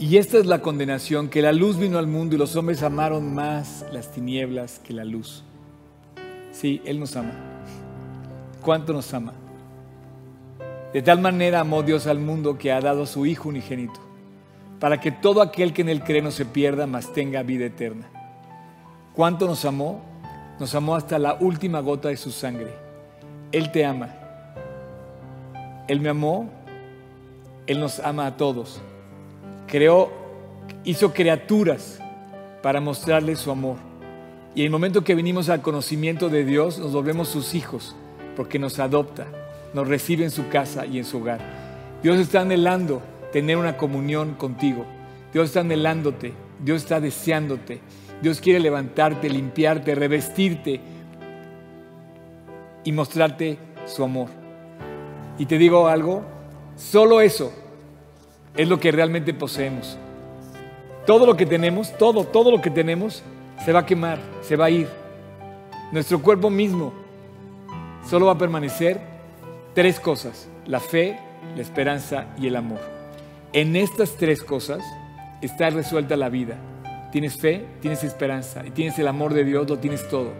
[0.00, 3.32] Y esta es la condenación, que la luz vino al mundo y los hombres amaron
[3.32, 5.44] más las tinieblas que la luz.
[6.50, 7.34] Sí, Él nos ama.
[8.62, 9.32] ¿Cuánto nos ama?
[10.92, 14.00] De tal manera amó Dios al mundo que ha dado a su Hijo unigénito,
[14.80, 18.08] para que todo aquel que en Él cree no se pierda, mas tenga vida eterna.
[19.14, 20.02] ¿Cuánto nos amó?
[20.58, 22.74] Nos amó hasta la última gota de su sangre.
[23.52, 24.08] Él te ama.
[25.86, 26.65] Él me amó.
[27.66, 28.80] Él nos ama a todos.
[29.66, 30.10] Creó,
[30.84, 31.98] hizo criaturas
[32.62, 33.76] para mostrarle su amor.
[34.54, 37.94] Y en el momento que venimos al conocimiento de Dios, nos volvemos sus hijos,
[38.36, 39.26] porque nos adopta,
[39.74, 41.40] nos recibe en su casa y en su hogar.
[42.02, 43.02] Dios está anhelando
[43.32, 44.84] tener una comunión contigo.
[45.32, 46.32] Dios está anhelándote.
[46.58, 47.80] Dios está deseándote.
[48.22, 50.80] Dios quiere levantarte, limpiarte, revestirte
[52.84, 54.28] y mostrarte su amor.
[55.38, 56.24] Y te digo algo,
[56.76, 57.52] solo eso
[58.56, 59.98] es lo que realmente poseemos.
[61.06, 63.22] Todo lo que tenemos, todo, todo lo que tenemos
[63.64, 64.88] se va a quemar, se va a ir.
[65.92, 66.92] Nuestro cuerpo mismo
[68.08, 69.00] solo va a permanecer
[69.74, 71.18] tres cosas, la fe,
[71.54, 72.80] la esperanza y el amor.
[73.52, 74.82] En estas tres cosas
[75.40, 76.56] está resuelta la vida.
[77.12, 80.32] Tienes fe, tienes esperanza y tienes el amor de Dios, lo tienes todo.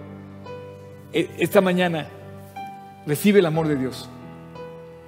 [1.13, 2.09] E, esta mañana
[3.07, 4.09] recibe el amor de Dios.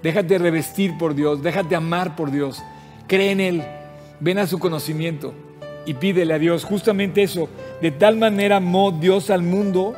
[0.03, 2.62] Déjate revestir por Dios, déjate amar por Dios.
[3.07, 3.62] Cree en Él,
[4.20, 5.34] ven a su conocimiento
[5.86, 7.49] y pídele a Dios justamente eso.
[7.80, 9.96] De tal manera amó Dios al mundo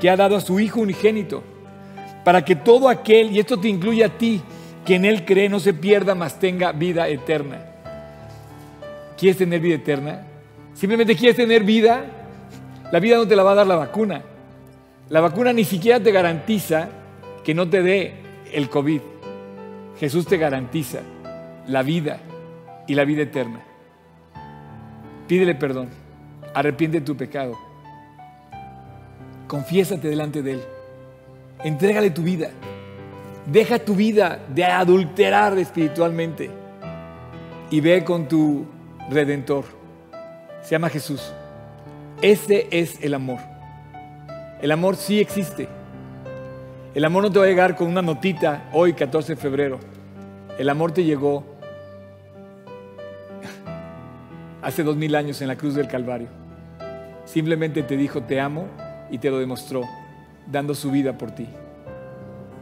[0.00, 1.42] que ha dado a su Hijo unigénito,
[2.24, 4.40] para que todo aquel, y esto te incluye a ti,
[4.84, 7.64] que en Él cree no se pierda, mas tenga vida eterna.
[9.16, 10.26] ¿Quieres tener vida eterna?
[10.74, 12.04] Simplemente quieres tener vida.
[12.92, 14.22] La vida no te la va a dar la vacuna.
[15.08, 16.88] La vacuna ni siquiera te garantiza
[17.44, 18.14] que no te dé
[18.52, 19.00] el COVID.
[19.98, 21.00] Jesús te garantiza
[21.66, 22.20] la vida
[22.86, 23.60] y la vida eterna.
[25.28, 25.88] Pídele perdón,
[26.52, 27.58] arrepiente tu pecado,
[29.46, 30.64] confiésate delante de Él,
[31.62, 32.50] entrégale tu vida,
[33.46, 36.50] deja tu vida de adulterar espiritualmente
[37.70, 38.66] y ve con tu
[39.10, 39.64] redentor.
[40.62, 41.32] Se llama Jesús.
[42.22, 43.38] Ese es el amor.
[44.60, 45.68] El amor sí existe.
[46.94, 49.80] El amor no te va a llegar con una notita hoy, 14 de febrero.
[50.56, 51.44] El amor te llegó
[54.62, 56.28] hace dos mil años en la cruz del Calvario.
[57.24, 58.68] Simplemente te dijo, te amo
[59.10, 59.82] y te lo demostró,
[60.46, 61.48] dando su vida por ti.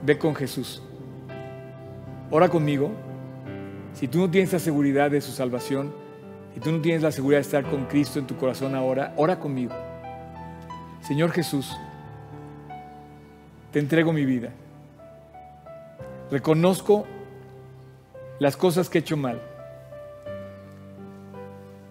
[0.03, 0.83] Ve con Jesús.
[2.31, 2.91] Ora conmigo.
[3.93, 5.93] Si tú no tienes la seguridad de su salvación,
[6.57, 9.39] y tú no tienes la seguridad de estar con Cristo en tu corazón ahora, ora
[9.39, 9.75] conmigo.
[11.03, 11.77] Señor Jesús,
[13.73, 14.51] te entrego mi vida.
[16.31, 17.07] Reconozco
[18.39, 19.41] las cosas que he hecho mal.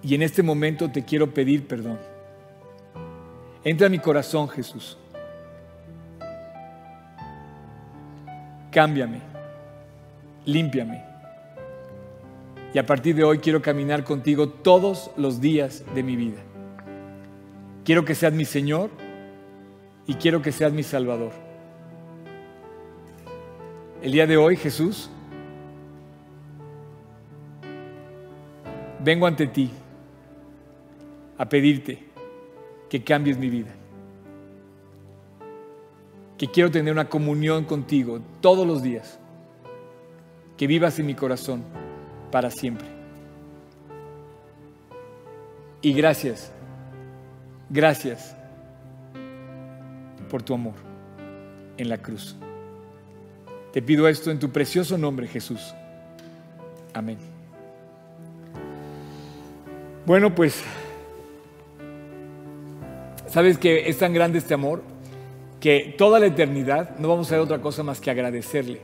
[0.03, 1.99] Y en este momento te quiero pedir perdón.
[3.63, 4.97] Entra a mi corazón, Jesús.
[8.71, 9.21] Cámbiame.
[10.45, 11.03] Límpiame.
[12.73, 16.39] Y a partir de hoy quiero caminar contigo todos los días de mi vida.
[17.83, 18.89] Quiero que seas mi Señor
[20.07, 21.31] y quiero que seas mi Salvador.
[24.01, 25.11] El día de hoy, Jesús,
[29.03, 29.69] vengo ante ti
[31.37, 31.99] a pedirte
[32.89, 33.71] que cambies mi vida.
[36.35, 39.19] Que quiero tener una comunión contigo todos los días.
[40.57, 41.63] Que vivas en mi corazón
[42.31, 42.87] para siempre.
[45.83, 46.51] Y gracias,
[47.69, 48.35] gracias
[50.27, 50.75] por tu amor
[51.77, 52.35] en la cruz.
[53.73, 55.73] Te pido esto en tu precioso nombre, Jesús.
[56.93, 57.17] Amén.
[60.05, 60.61] Bueno, pues,
[63.27, 64.83] sabes que es tan grande este amor
[65.59, 68.81] que toda la eternidad no vamos a hacer otra cosa más que agradecerle,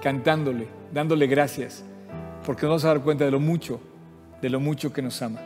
[0.00, 1.84] cantándole, dándole gracias
[2.46, 3.80] porque nos vamos a dar cuenta de lo mucho,
[4.40, 5.40] de lo mucho que nos ama.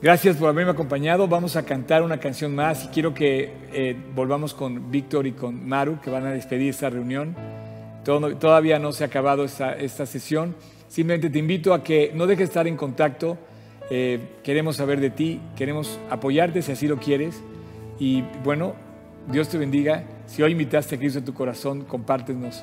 [0.00, 1.26] Gracias por haberme acompañado.
[1.26, 5.68] Vamos a cantar una canción más y quiero que eh, volvamos con Víctor y con
[5.68, 7.34] Maru, que van a despedir esta reunión.
[8.04, 10.54] todavía no se ha acabado esta, esta, sesión.
[10.86, 13.38] Simplemente te invito a que no dejes de estar en contacto.
[13.90, 17.42] Eh, queremos saber de ti, queremos apoyarte si así lo quieres.
[17.98, 18.74] Y bueno,
[19.26, 20.04] Dios te bendiga.
[20.26, 22.62] Si hoy invitaste a Cristo en tu corazón, compártenos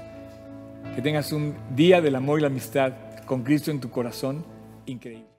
[0.95, 2.93] que tengas un día del amor y la amistad
[3.25, 4.45] con Cristo en tu corazón
[4.85, 5.34] increíble.